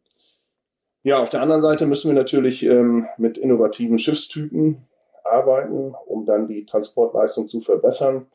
Ja, 1.03 1.21
auf 1.21 1.29
der 1.29 1.41
anderen 1.41 1.61
Seite 1.61 1.85
müssen 1.85 2.09
wir 2.09 2.15
natürlich 2.15 2.63
ähm, 2.63 3.07
mit 3.17 3.37
innovativen 3.37 3.99
Schiffstypen 3.99 4.87
arbeiten, 5.25 5.93
um 6.05 6.25
dann 6.25 6.47
die 6.47 6.65
Transportleistung 6.65 7.47
zu 7.47 7.61
verbessern. 7.61 8.27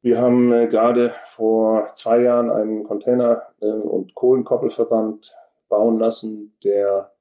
Wir 0.00 0.18
haben 0.18 0.52
äh, 0.52 0.66
gerade 0.68 1.12
vor 1.34 1.92
zwei 1.94 2.22
Jahren 2.22 2.50
einen 2.50 2.84
Container- 2.84 3.48
äh, 3.60 3.66
und 3.66 4.14
Kohlenkoppelverband 4.14 5.34
bauen 5.68 5.98
lassen, 5.98 6.56
der 6.64 7.12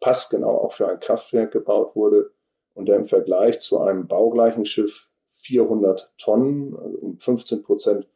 passgenau 0.00 0.58
auch 0.58 0.72
für 0.72 0.88
ein 0.88 1.00
Kraftwerk 1.00 1.52
gebaut 1.52 1.94
wurde 1.94 2.32
und 2.74 2.86
der 2.86 2.96
im 2.96 3.06
Vergleich 3.06 3.60
zu 3.60 3.80
einem 3.80 4.08
baugleichen 4.08 4.66
Schiff 4.66 5.08
400 5.44 6.12
Tonnen, 6.18 6.76
also 6.76 6.98
um 6.98 7.18
15 7.18 7.62
Prozent 7.62 8.06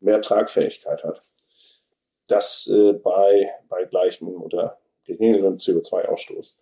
mehr 0.00 0.20
Tragfähigkeit 0.20 1.02
hat. 1.02 1.22
Das 2.28 2.70
äh, 2.72 2.92
bei, 2.92 3.48
bei 3.68 3.84
gleichem 3.84 4.28
oder 4.28 4.78
geringerem 5.04 5.54
CO2-Ausstoß. 5.54 6.54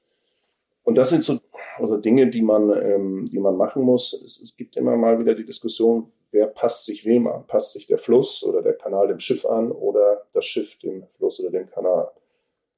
Und 0.85 0.97
das 0.97 1.11
sind 1.11 1.23
so 1.23 1.39
also 1.77 1.97
Dinge, 1.97 2.29
die 2.29 2.43
man, 2.43 2.71
ähm, 2.71 3.25
die 3.31 3.39
man 3.39 3.57
machen 3.57 3.83
muss. 3.83 4.13
Es, 4.13 4.41
es, 4.41 4.57
gibt 4.57 4.77
immer 4.77 4.97
mal 4.97 5.19
wieder 5.19 5.35
die 5.35 5.45
Diskussion, 5.45 6.11
wer 6.33 6.47
passt 6.47 6.87
sich 6.87 7.05
wem 7.05 7.29
an? 7.29 7.47
Passt 7.47 7.73
sich 7.73 7.87
der 7.87 7.99
Fluss 7.99 8.43
oder 8.43 8.63
der 8.63 8.75
Kanal 8.75 9.09
dem 9.09 9.21
Schiff 9.21 9.45
an 9.45 9.71
oder 9.71 10.27
das 10.33 10.45
Schiff 10.45 10.77
dem 10.79 11.07
Fluss 11.19 11.41
oder 11.41 11.51
dem 11.51 11.71
Kanal? 11.71 12.11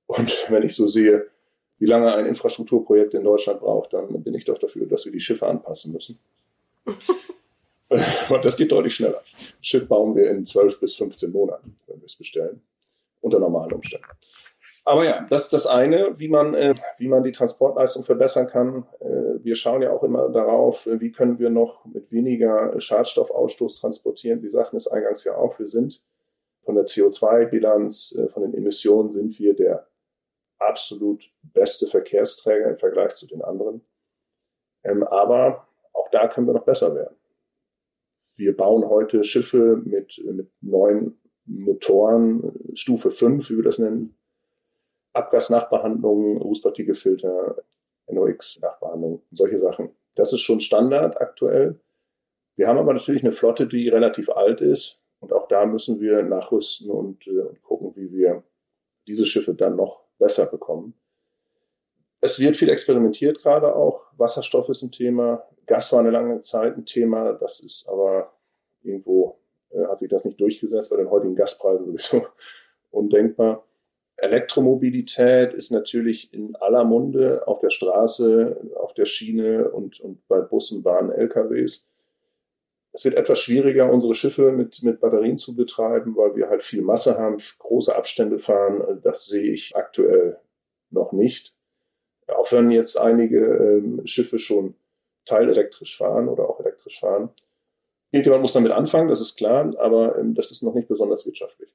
Und 0.07 0.31
wenn 0.51 0.63
ich 0.63 0.75
so 0.75 0.87
sehe, 0.87 1.27
wie 1.79 1.87
lange 1.87 2.15
ein 2.15 2.27
Infrastrukturprojekt 2.27 3.15
in 3.15 3.25
Deutschland 3.25 3.61
braucht, 3.61 3.95
dann 3.95 4.23
bin 4.23 4.35
ich 4.35 4.45
doch 4.45 4.59
dafür, 4.59 4.87
dass 4.87 5.05
wir 5.05 5.13
die 5.13 5.21
Schiffe 5.21 5.47
anpassen 5.47 5.93
müssen. 5.93 6.19
das 8.43 8.57
geht 8.57 8.73
deutlich 8.73 8.95
schneller. 8.95 9.23
Das 9.33 9.67
Schiff 9.67 9.89
bauen 9.89 10.15
wir 10.15 10.31
in 10.31 10.45
12 10.45 10.81
bis 10.81 10.97
15 10.97 11.33
Monaten, 11.33 11.77
wenn 11.87 12.01
wir 12.01 12.07
es 12.07 12.17
bestellen, 12.17 12.63
unter 13.21 13.39
normalen 13.39 13.73
Umständen. 13.73 14.07
Aber 14.87 15.05
ja, 15.05 15.27
das 15.31 15.45
ist 15.45 15.53
das 15.55 15.67
eine, 15.67 16.19
wie 16.19 16.29
man, 16.29 16.53
äh, 16.53 16.75
wie 16.99 17.09
man 17.09 17.23
die 17.23 17.33
Transportleistung 17.33 18.05
verbessern 18.05 18.47
kann. 18.47 18.87
Äh, 19.01 19.43
wir 19.43 19.57
schauen 19.57 19.81
ja 19.81 19.91
auch 19.91 20.03
immer 20.03 20.29
darauf, 20.29 20.87
äh, 20.87 21.01
wie 21.01 21.11
können 21.11 21.39
wir 21.39 21.49
noch 21.49 21.87
mit 21.87 22.13
weniger 22.13 22.79
Schadstoffausstoß 22.79 23.81
transportieren. 23.81 24.41
Sie 24.41 24.51
sagten 24.51 24.77
es 24.77 24.87
eingangs 24.87 25.25
ja 25.25 25.37
auch, 25.37 25.59
wir 25.59 25.69
sind 25.69 26.03
von 26.65 26.75
der 26.75 26.85
CO2-Bilanz, 26.85 28.17
äh, 28.19 28.29
von 28.29 28.43
den 28.43 28.55
Emissionen 28.55 29.13
sind 29.13 29.39
wir 29.39 29.55
der 29.55 29.87
absolut 30.59 31.25
beste 31.43 31.87
Verkehrsträger 31.87 32.71
im 32.71 32.77
Vergleich 32.77 33.15
zu 33.15 33.27
den 33.27 33.43
anderen. 33.43 33.83
Ähm, 34.83 35.03
aber 35.03 35.67
auch 35.95 36.09
da 36.11 36.29
können 36.29 36.47
wir 36.47 36.55
noch 36.55 36.65
besser 36.65 36.95
werden. 36.95 37.17
Wir 38.37 38.57
bauen 38.57 38.89
heute 38.89 39.25
Schiffe 39.25 39.81
mit, 39.85 40.23
mit 40.25 40.51
neuen 40.61 41.19
Motoren, 41.47 42.53
Stufe 42.75 43.11
5, 43.11 43.49
wie 43.51 43.57
wir 43.57 43.65
das 43.65 43.79
nennen, 43.79 44.17
Abgasnachbehandlung, 45.13 46.39
Rußpartikelfilter, 46.39 47.57
NOx-Nachbehandlung, 48.09 49.23
solche 49.31 49.59
Sachen. 49.59 49.91
Das 50.15 50.33
ist 50.33 50.41
schon 50.41 50.61
Standard 50.61 51.21
aktuell. 51.21 51.79
Wir 52.57 52.69
haben 52.69 52.79
aber 52.79 52.95
natürlich 52.95 53.23
eine 53.23 53.33
Flotte, 53.33 53.67
die 53.67 53.89
relativ 53.89 54.31
alt 54.31 54.61
ist. 54.61 55.01
Und 55.21 55.33
auch 55.33 55.49
da 55.49 55.65
müssen 55.67 56.01
wir 56.01 56.23
nachrüsten 56.23 56.91
und, 56.91 57.27
äh, 57.27 57.41
und 57.41 57.63
gucken, 57.63 57.93
wie 57.97 58.13
wir 58.13 58.43
diese 59.07 59.25
Schiffe 59.25 59.55
dann 59.55 59.77
noch 59.77 60.03
besser 60.19 60.47
bekommen. 60.47 60.95
Es 62.25 62.41
wird 62.41 62.57
viel 62.57 62.71
experimentiert 62.71 63.43
gerade 63.43 63.77
auch. 63.77 64.01
Wasserstoff 64.17 64.71
ist 64.71 64.81
ein 64.81 64.91
Thema. 64.91 65.47
Gas 65.67 65.93
war 65.93 66.01
eine 66.01 66.11
lange 66.11 66.39
Zeit 66.39 66.75
ein 66.75 66.87
Thema. 66.87 67.35
Das 67.35 67.61
ist 67.61 67.87
aber 67.87 68.33
irgendwo, 68.83 69.39
äh, 69.69 69.85
hat 69.85 69.99
sich 69.99 70.09
das 70.09 70.25
nicht 70.25 70.41
durchgesetzt, 70.41 70.89
bei 70.89 70.97
den 70.97 71.11
heutigen 71.11 71.37
Gaspreisen 71.37 71.85
sowieso 71.85 72.27
undenkbar. 72.91 73.67
Elektromobilität 74.17 75.53
ist 75.53 75.71
natürlich 75.71 76.33
in 76.33 76.57
aller 76.57 76.85
Munde 76.85 77.47
auf 77.47 77.59
der 77.59 77.69
Straße, 77.69 78.71
auf 78.77 78.95
der 78.95 79.05
Schiene 79.05 79.71
und, 79.71 80.01
und 80.01 80.27
bei 80.27 80.41
Bussen, 80.41 80.83
Bahnen, 80.83 81.13
LKWs. 81.13 81.91
Es 82.93 83.05
wird 83.05 83.17
etwas 83.17 83.39
schwieriger, 83.39 83.93
unsere 83.93 84.15
Schiffe 84.15 84.51
mit, 84.51 84.83
mit 84.83 84.99
Batterien 84.99 85.37
zu 85.37 85.55
betreiben, 85.55 86.17
weil 86.17 86.35
wir 86.37 86.49
halt 86.49 86.65
viel 86.65 86.81
Masse 86.81 87.19
haben, 87.19 87.37
große 87.59 87.95
Abstände 87.95 88.39
fahren. 88.39 89.03
Das 89.03 89.27
sehe 89.27 89.53
ich 89.53 89.77
aktuell 89.77 90.39
noch 90.89 91.13
nicht. 91.13 91.54
Auch 92.29 92.51
wenn 92.53 92.71
jetzt 92.71 92.99
einige 92.99 93.39
ähm, 93.39 94.07
Schiffe 94.07 94.39
schon 94.39 94.75
teilelektrisch 95.25 95.97
fahren 95.97 96.29
oder 96.29 96.49
auch 96.49 96.61
elektrisch 96.61 97.01
fahren. 97.01 97.31
Irgendjemand 98.11 98.43
muss 98.43 98.53
damit 98.53 98.73
anfangen, 98.73 99.09
das 99.09 99.21
ist 99.21 99.37
klar, 99.37 99.75
aber 99.79 100.19
ähm, 100.19 100.35
das 100.35 100.51
ist 100.51 100.63
noch 100.63 100.75
nicht 100.75 100.89
besonders 100.89 101.27
wirtschaftlich. 101.27 101.75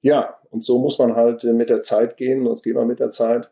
Ja, 0.00 0.40
und 0.50 0.64
so 0.64 0.80
muss 0.80 0.98
man 0.98 1.14
halt 1.14 1.44
äh, 1.44 1.52
mit 1.52 1.70
der 1.70 1.80
Zeit 1.80 2.16
gehen, 2.16 2.44
sonst 2.44 2.62
geht 2.62 2.74
man 2.74 2.88
mit 2.88 2.98
der 2.98 3.10
Zeit. 3.10 3.50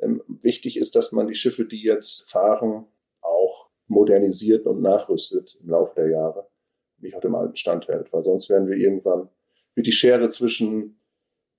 Ähm, 0.00 0.22
wichtig 0.26 0.76
ist, 0.76 0.96
dass 0.96 1.12
man 1.12 1.28
die 1.28 1.34
Schiffe, 1.34 1.64
die 1.64 1.82
jetzt 1.82 2.28
fahren, 2.28 2.86
auch 3.20 3.68
modernisiert 3.86 4.66
und 4.66 4.82
nachrüstet 4.82 5.58
im 5.62 5.70
Laufe 5.70 5.94
der 5.94 6.10
Jahre, 6.10 6.48
nicht 6.98 7.14
auf 7.14 7.22
dem 7.22 7.34
alten 7.34 7.56
Stand 7.56 7.86
hält, 7.86 8.12
weil 8.12 8.24
sonst 8.24 8.48
werden 8.50 8.68
wir 8.68 8.76
irgendwann, 8.76 9.28
wird 9.74 9.86
die 9.86 9.92
Schere 9.92 10.28
zwischen 10.28 11.00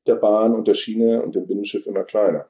der 0.06 0.16
Bahn 0.16 0.54
und 0.54 0.68
der 0.68 0.74
Schiene 0.74 1.24
und 1.24 1.36
dem 1.36 1.48
Binnenschiff 1.48 1.86
immer 1.86 2.04
kleiner. 2.04 2.50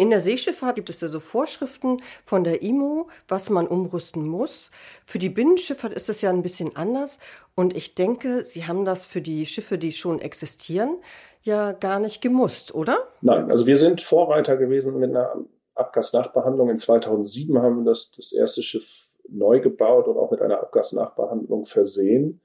In 0.00 0.08
der 0.08 0.22
Seeschifffahrt 0.22 0.76
gibt 0.76 0.88
es 0.88 1.02
ja 1.02 1.08
so 1.08 1.20
Vorschriften 1.20 2.00
von 2.24 2.42
der 2.42 2.62
IMO, 2.62 3.08
was 3.28 3.50
man 3.50 3.66
umrüsten 3.66 4.26
muss. 4.26 4.70
Für 5.04 5.18
die 5.18 5.28
Binnenschifffahrt 5.28 5.92
ist 5.92 6.08
es 6.08 6.22
ja 6.22 6.30
ein 6.30 6.40
bisschen 6.40 6.74
anders. 6.74 7.18
Und 7.54 7.76
ich 7.76 7.94
denke, 7.94 8.42
Sie 8.42 8.66
haben 8.66 8.86
das 8.86 9.04
für 9.04 9.20
die 9.20 9.44
Schiffe, 9.44 9.76
die 9.76 9.92
schon 9.92 10.18
existieren, 10.22 10.96
ja 11.42 11.72
gar 11.72 11.98
nicht 12.00 12.22
gemusst, 12.22 12.74
oder? 12.74 12.96
Nein, 13.20 13.50
also 13.50 13.66
wir 13.66 13.76
sind 13.76 14.00
Vorreiter 14.00 14.56
gewesen 14.56 14.98
mit 14.98 15.10
einer 15.10 15.34
Abgasnachbehandlung. 15.74 16.70
In 16.70 16.78
2007 16.78 17.60
haben 17.60 17.84
wir 17.84 17.90
das, 17.90 18.10
das 18.10 18.32
erste 18.32 18.62
Schiff 18.62 19.06
neu 19.28 19.60
gebaut 19.60 20.08
und 20.08 20.16
auch 20.16 20.30
mit 20.30 20.40
einer 20.40 20.60
Abgasnachbehandlung 20.60 21.66
versehen. 21.66 22.40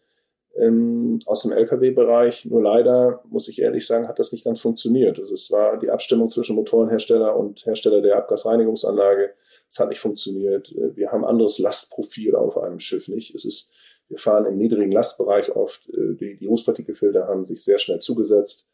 Ähm, 0.57 1.19
aus 1.25 1.43
dem 1.43 1.51
Lkw-Bereich. 1.51 2.45
Nur 2.45 2.61
leider, 2.61 3.21
muss 3.29 3.47
ich 3.47 3.61
ehrlich 3.61 3.85
sagen, 3.85 4.07
hat 4.07 4.19
das 4.19 4.31
nicht 4.31 4.45
ganz 4.45 4.59
funktioniert. 4.59 5.19
Also 5.19 5.33
es 5.33 5.51
war 5.51 5.77
die 5.77 5.89
Abstimmung 5.89 6.29
zwischen 6.29 6.55
Motorenhersteller 6.55 7.35
und 7.35 7.65
Hersteller 7.65 8.01
der 8.01 8.17
Abgasreinigungsanlage. 8.17 9.33
Es 9.69 9.79
hat 9.79 9.89
nicht 9.89 9.99
funktioniert. 9.99 10.71
Äh, 10.71 10.95
wir 10.95 11.11
haben 11.11 11.25
anderes 11.25 11.59
Lastprofil 11.59 12.35
auf 12.35 12.57
einem 12.57 12.79
Schiff 12.79 13.07
nicht. 13.07 13.35
Es 13.35 13.45
ist, 13.45 13.71
wir 14.07 14.17
fahren 14.17 14.45
im 14.45 14.57
niedrigen 14.57 14.91
Lastbereich 14.91 15.55
oft. 15.55 15.89
Äh, 15.89 16.15
die, 16.15 16.37
die 16.37 16.47
Rußpartikelfilter 16.47 17.27
haben 17.27 17.45
sich 17.45 17.63
sehr 17.63 17.79
schnell 17.79 17.99
zugesetzt. 17.99 18.67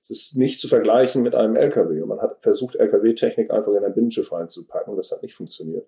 Es 0.00 0.10
ist 0.10 0.36
nicht 0.36 0.60
zu 0.60 0.68
vergleichen 0.68 1.22
mit 1.22 1.34
einem 1.34 1.56
LKW. 1.56 2.00
Man 2.04 2.20
hat 2.20 2.40
versucht, 2.40 2.76
LKW-Technik 2.76 3.50
einfach 3.50 3.72
in 3.74 3.84
ein 3.84 3.94
Binnenschiff 3.94 4.30
reinzupacken. 4.30 4.96
Das 4.96 5.10
hat 5.10 5.22
nicht 5.22 5.34
funktioniert 5.34 5.86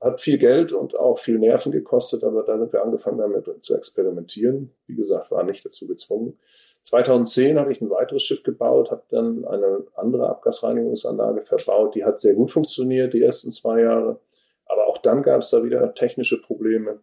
hat 0.00 0.20
viel 0.20 0.38
Geld 0.38 0.72
und 0.72 0.96
auch 0.96 1.18
viel 1.18 1.38
Nerven 1.38 1.72
gekostet, 1.72 2.22
aber 2.22 2.42
da 2.42 2.58
sind 2.58 2.72
wir 2.72 2.82
angefangen 2.82 3.18
damit 3.18 3.64
zu 3.64 3.74
experimentieren. 3.74 4.72
Wie 4.86 4.94
gesagt, 4.94 5.30
war 5.30 5.42
nicht 5.42 5.64
dazu 5.64 5.86
gezwungen. 5.86 6.38
2010 6.82 7.58
habe 7.58 7.72
ich 7.72 7.80
ein 7.80 7.90
weiteres 7.90 8.22
Schiff 8.22 8.42
gebaut, 8.44 8.90
habe 8.90 9.02
dann 9.08 9.44
eine 9.44 9.84
andere 9.96 10.28
Abgasreinigungsanlage 10.28 11.42
verbaut. 11.42 11.94
Die 11.94 12.04
hat 12.04 12.20
sehr 12.20 12.34
gut 12.34 12.52
funktioniert, 12.52 13.12
die 13.12 13.22
ersten 13.22 13.50
zwei 13.50 13.80
Jahre. 13.80 14.20
Aber 14.66 14.86
auch 14.86 14.98
dann 14.98 15.22
gab 15.22 15.40
es 15.40 15.50
da 15.50 15.64
wieder 15.64 15.94
technische 15.94 16.40
Probleme. 16.40 17.00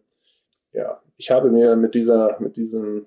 Ja, 0.72 1.02
ich 1.16 1.30
habe 1.30 1.50
mir 1.50 1.76
mit 1.76 1.94
dieser, 1.94 2.40
mit 2.40 2.56
diesem 2.56 3.06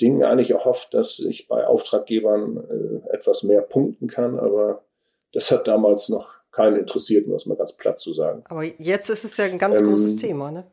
Ding 0.00 0.22
eigentlich 0.22 0.52
erhofft, 0.52 0.94
dass 0.94 1.18
ich 1.18 1.48
bei 1.48 1.66
Auftraggebern 1.66 3.02
äh, 3.08 3.14
etwas 3.14 3.42
mehr 3.42 3.62
punkten 3.62 4.06
kann, 4.06 4.38
aber 4.38 4.84
das 5.32 5.50
hat 5.50 5.66
damals 5.66 6.08
noch 6.08 6.37
keinen 6.58 6.76
interessiert, 6.76 7.26
um 7.26 7.32
das 7.32 7.46
mal 7.46 7.56
ganz 7.56 7.76
platt 7.76 8.00
zu 8.00 8.12
sagen. 8.12 8.42
Aber 8.46 8.64
jetzt 8.64 9.08
ist 9.08 9.24
es 9.24 9.36
ja 9.36 9.44
ein 9.44 9.58
ganz 9.58 9.80
ähm, 9.80 9.90
großes 9.90 10.16
Thema, 10.16 10.50
ne? 10.50 10.70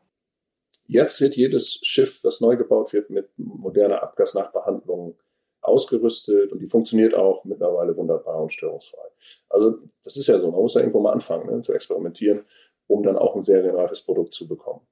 Jetzt 0.88 1.20
wird 1.20 1.36
jedes 1.36 1.80
Schiff, 1.82 2.20
das 2.22 2.40
neu 2.40 2.56
gebaut 2.56 2.92
wird, 2.92 3.10
mit 3.10 3.28
moderner 3.36 4.02
Abgasnachbehandlung 4.02 5.16
ausgerüstet 5.60 6.52
und 6.52 6.60
die 6.60 6.68
funktioniert 6.68 7.14
auch 7.14 7.44
mittlerweile 7.44 7.96
wunderbar 7.96 8.40
und 8.42 8.52
störungsfrei. 8.52 9.08
Also 9.48 9.78
das 10.04 10.16
ist 10.16 10.26
ja 10.26 10.38
so, 10.38 10.50
man 10.50 10.60
muss 10.60 10.74
ja 10.74 10.80
irgendwo 10.80 11.00
mal 11.00 11.12
anfangen 11.12 11.50
ne, 11.50 11.60
zu 11.60 11.72
experimentieren, 11.72 12.44
um 12.86 13.02
dann 13.02 13.16
auch 13.16 13.34
ein 13.34 13.42
serienreifes 13.42 14.02
Produkt 14.02 14.34
zu 14.34 14.46
bekommen. 14.46 14.82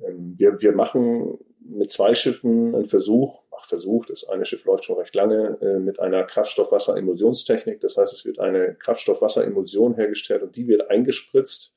Ähm, 0.00 0.34
wir, 0.36 0.60
wir 0.60 0.72
machen 0.72 1.38
mit 1.60 1.90
zwei 1.90 2.14
Schiffen 2.14 2.74
einen 2.74 2.86
Versuch, 2.86 3.41
ach 3.62 3.68
Versuch, 3.68 4.06
das 4.06 4.28
eine 4.28 4.44
Schiff 4.44 4.64
läuft 4.64 4.84
schon 4.84 4.98
recht 4.98 5.14
lange, 5.14 5.58
äh, 5.60 5.78
mit 5.78 6.00
einer 6.00 6.24
Kraftstoff-Wasser-Emulsionstechnik. 6.24 7.80
Das 7.80 7.96
heißt, 7.96 8.12
es 8.12 8.24
wird 8.24 8.38
eine 8.38 8.74
Kraftstoff-Wasser-Emulsion 8.74 9.94
hergestellt 9.94 10.42
und 10.42 10.56
die 10.56 10.66
wird 10.66 10.90
eingespritzt. 10.90 11.76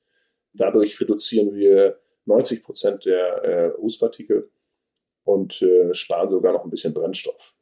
Dadurch 0.54 1.00
reduzieren 1.00 1.54
wir 1.54 2.00
90 2.26 2.64
Prozent 2.64 3.06
der 3.06 3.26
äh, 3.44 3.66
Rußpartikel 3.68 4.50
und 5.24 5.62
äh, 5.62 5.94
sparen 5.94 6.30
sogar 6.30 6.54
noch 6.54 6.64
ein 6.64 6.70
bisschen 6.70 6.94
Brennstoff. 6.94 7.54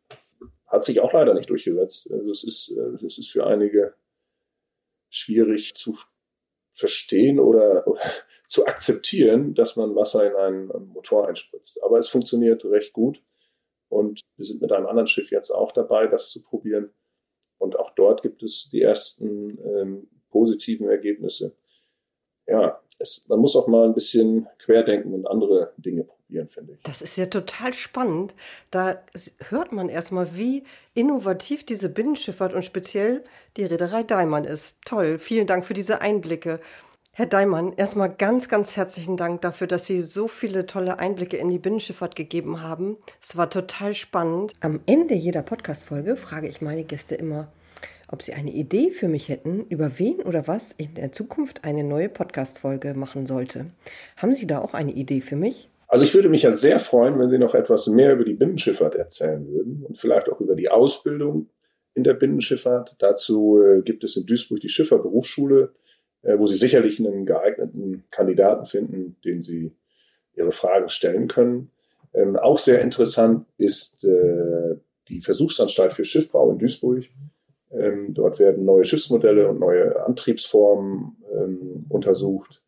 Hat 0.67 0.83
sich 0.83 1.01
auch 1.01 1.13
leider 1.13 1.33
nicht 1.33 1.49
durchgesetzt. 1.49 2.11
Also 2.11 2.31
es 2.31 2.43
ist, 2.43 2.75
äh, 2.77 3.05
es 3.05 3.17
ist 3.17 3.29
für 3.29 3.45
einige 3.45 3.93
schwierig 5.09 5.73
zu 5.73 5.97
verstehen 6.71 7.39
oder, 7.39 7.87
oder 7.87 8.01
zu 8.47 8.65
akzeptieren, 8.65 9.53
dass 9.53 9.75
man 9.75 9.95
Wasser 9.95 10.25
in 10.27 10.35
einen 10.35 10.87
Motor 10.93 11.27
einspritzt. 11.27 11.83
Aber 11.83 11.97
es 11.97 12.07
funktioniert 12.07 12.63
recht 12.65 12.93
gut. 12.93 13.21
Und 13.93 14.21
wir 14.37 14.45
sind 14.45 14.61
mit 14.61 14.71
einem 14.71 14.87
anderen 14.87 15.07
Schiff 15.07 15.31
jetzt 15.31 15.51
auch 15.51 15.71
dabei, 15.71 16.07
das 16.07 16.31
zu 16.31 16.41
probieren. 16.41 16.89
Und 17.57 17.77
auch 17.77 17.91
dort 17.91 18.23
gibt 18.23 18.43
es 18.43 18.69
die 18.71 18.81
ersten 18.81 19.57
ähm, 19.63 20.07
positiven 20.31 20.89
Ergebnisse. 20.89 21.55
Ja, 22.47 22.81
es, 22.99 23.27
man 23.29 23.39
muss 23.39 23.55
auch 23.55 23.67
mal 23.67 23.85
ein 23.85 23.93
bisschen 23.93 24.47
querdenken 24.59 25.13
und 25.13 25.27
andere 25.27 25.73
Dinge 25.77 26.03
probieren, 26.03 26.49
finde 26.49 26.73
ich. 26.73 26.83
Das 26.83 27.01
ist 27.01 27.15
ja 27.17 27.27
total 27.27 27.73
spannend. 27.73 28.35
Da 28.71 29.01
hört 29.49 29.71
man 29.71 29.89
erstmal, 29.89 30.35
wie 30.35 30.63
innovativ 30.93 31.65
diese 31.65 31.89
Binnenschifffahrt 31.89 32.53
und 32.53 32.65
speziell 32.65 33.23
die 33.55 33.63
Reederei 33.63 34.03
Daimann 34.03 34.43
ist. 34.43 34.79
Toll, 34.85 35.19
vielen 35.19 35.47
Dank 35.47 35.65
für 35.65 35.73
diese 35.73 36.01
Einblicke. 36.01 36.59
Herr 37.15 37.27
Daimann, 37.27 37.73
erstmal 37.77 38.11
ganz, 38.11 38.49
ganz 38.49 38.75
herzlichen 38.75 39.17
Dank 39.17 39.41
dafür, 39.41 39.67
dass 39.67 39.85
Sie 39.85 40.01
so 40.01 40.27
viele 40.27 40.65
tolle 40.65 40.97
Einblicke 40.97 41.37
in 41.37 41.51
die 41.51 41.59
Binnenschifffahrt 41.59 42.15
gegeben 42.15 42.63
haben. 42.63 42.97
Es 43.21 43.37
war 43.37 43.51
total 43.51 43.93
spannend. 43.93 44.53
Am 44.61 44.79
Ende 44.87 45.13
jeder 45.13 45.43
Podcast-Folge 45.43 46.15
frage 46.15 46.47
ich 46.47 46.59
meine 46.59 46.83
Gäste 46.83 47.13
immer, 47.13 47.51
ob 48.07 48.23
sie 48.23 48.33
eine 48.33 48.49
Idee 48.49 48.89
für 48.89 49.07
mich 49.07 49.29
hätten, 49.29 49.67
über 49.69 49.99
wen 49.99 50.21
oder 50.21 50.47
was 50.47 50.71
in 50.71 50.95
der 50.95 51.11
Zukunft 51.11 51.63
eine 51.63 51.83
neue 51.83 52.09
Podcast-Folge 52.09 52.95
machen 52.95 53.27
sollte. 53.27 53.67
Haben 54.17 54.33
Sie 54.33 54.47
da 54.47 54.57
auch 54.57 54.73
eine 54.73 54.93
Idee 54.93 55.21
für 55.21 55.35
mich? 55.35 55.69
Also 55.87 56.05
ich 56.05 56.15
würde 56.15 56.29
mich 56.29 56.41
ja 56.41 56.51
sehr 56.51 56.79
freuen, 56.79 57.19
wenn 57.19 57.29
Sie 57.29 57.37
noch 57.37 57.53
etwas 57.53 57.85
mehr 57.85 58.13
über 58.13 58.25
die 58.25 58.33
Binnenschifffahrt 58.33 58.95
erzählen 58.95 59.47
würden 59.47 59.85
und 59.87 59.99
vielleicht 59.99 60.29
auch 60.29 60.41
über 60.41 60.55
die 60.55 60.69
Ausbildung 60.69 61.45
in 61.93 62.03
der 62.03 62.15
Binnenschifffahrt. 62.15 62.95
Dazu 62.97 63.61
äh, 63.61 63.83
gibt 63.83 64.03
es 64.03 64.17
in 64.17 64.25
Duisburg 64.25 64.61
die 64.61 64.69
Schifferberufsschule 64.69 65.73
wo 66.23 66.47
Sie 66.47 66.55
sicherlich 66.55 66.99
einen 66.99 67.25
geeigneten 67.25 68.03
Kandidaten 68.11 68.65
finden, 68.65 69.17
den 69.25 69.41
Sie 69.41 69.73
Ihre 70.35 70.51
Fragen 70.51 70.89
stellen 70.89 71.27
können. 71.27 71.71
Ähm, 72.13 72.37
auch 72.37 72.59
sehr 72.59 72.81
interessant 72.81 73.45
ist 73.57 74.03
äh, 74.05 74.75
die 75.09 75.21
Versuchsanstalt 75.21 75.93
für 75.93 76.05
Schiffbau 76.05 76.51
in 76.51 76.59
Duisburg. 76.59 77.05
Ähm, 77.71 78.13
dort 78.13 78.39
werden 78.39 78.65
neue 78.65 78.85
Schiffsmodelle 78.85 79.49
und 79.49 79.59
neue 79.59 80.05
Antriebsformen 80.05 81.17
ähm, 81.33 81.85
untersucht. 81.89 82.61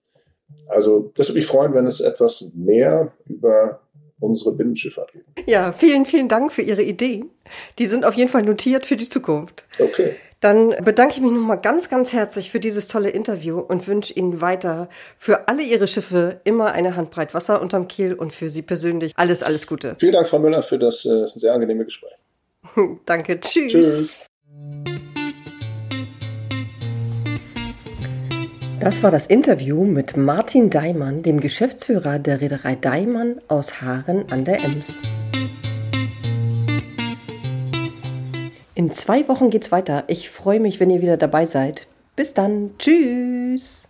Also 0.68 1.12
das 1.16 1.30
würde 1.30 1.40
mich 1.40 1.48
freuen, 1.48 1.74
wenn 1.74 1.86
es 1.86 2.02
etwas 2.02 2.52
mehr 2.56 3.12
über 3.28 3.82
unsere 4.20 4.54
Binnenschifffahrt 4.54 5.12
gibt. 5.12 5.50
Ja, 5.50 5.72
vielen, 5.72 6.06
vielen 6.06 6.28
Dank 6.28 6.52
für 6.52 6.62
Ihre 6.62 6.82
Ideen. 6.82 7.30
Die 7.78 7.86
sind 7.86 8.06
auf 8.06 8.16
jeden 8.16 8.30
Fall 8.30 8.44
notiert 8.44 8.86
für 8.86 8.96
die 8.96 9.08
Zukunft. 9.08 9.66
Okay. 9.78 10.16
Dann 10.46 10.76
bedanke 10.84 11.16
ich 11.16 11.22
mich 11.22 11.32
nochmal 11.32 11.60
ganz, 11.60 11.90
ganz 11.90 12.14
herzlich 12.14 12.52
für 12.52 12.60
dieses 12.60 12.88
tolle 12.88 13.10
Interview 13.10 13.58
und 13.58 13.88
wünsche 13.88 14.14
Ihnen 14.14 14.42
weiter 14.42 14.90
für 15.18 15.48
alle 15.48 15.64
Ihre 15.64 15.88
Schiffe 15.88 16.40
immer 16.44 16.72
eine 16.74 16.96
Handbreit 16.96 17.34
Wasser 17.34 17.60
unterm 17.60 17.88
Kiel 17.88 18.14
und 18.14 18.32
für 18.32 18.48
Sie 18.48 18.62
persönlich 18.62 19.14
alles, 19.16 19.42
alles 19.42 19.66
Gute. 19.66 19.96
Vielen 19.98 20.14
Dank, 20.14 20.28
Frau 20.28 20.38
Müller, 20.38 20.62
für 20.62 20.78
das 20.78 21.04
äh, 21.04 21.26
sehr 21.34 21.52
angenehme 21.52 21.84
Gespräch. 21.84 22.12
Danke, 23.06 23.40
tschüss. 23.40 23.72
Tschüss. 23.72 24.16
Das 28.80 29.02
war 29.02 29.10
das 29.10 29.26
Interview 29.26 29.84
mit 29.84 30.16
Martin 30.16 30.70
Daimann, 30.70 31.24
dem 31.24 31.40
Geschäftsführer 31.40 32.20
der 32.20 32.42
Reederei 32.42 32.76
Daimann 32.76 33.42
aus 33.48 33.82
Haaren 33.82 34.32
an 34.32 34.44
der 34.44 34.64
Ems. 34.64 35.00
In 38.76 38.92
zwei 38.92 39.28
Wochen 39.30 39.50
geht's 39.50 39.72
weiter. 39.72 40.04
Ich 40.08 40.30
freue 40.30 40.60
mich, 40.60 40.82
wenn 40.82 40.90
ihr 40.90 41.02
wieder 41.02 41.16
dabei 41.16 41.46
seid. 41.46 41.88
Bis 42.18 42.34
dann. 42.34 42.72
Tschüss. 42.78 43.88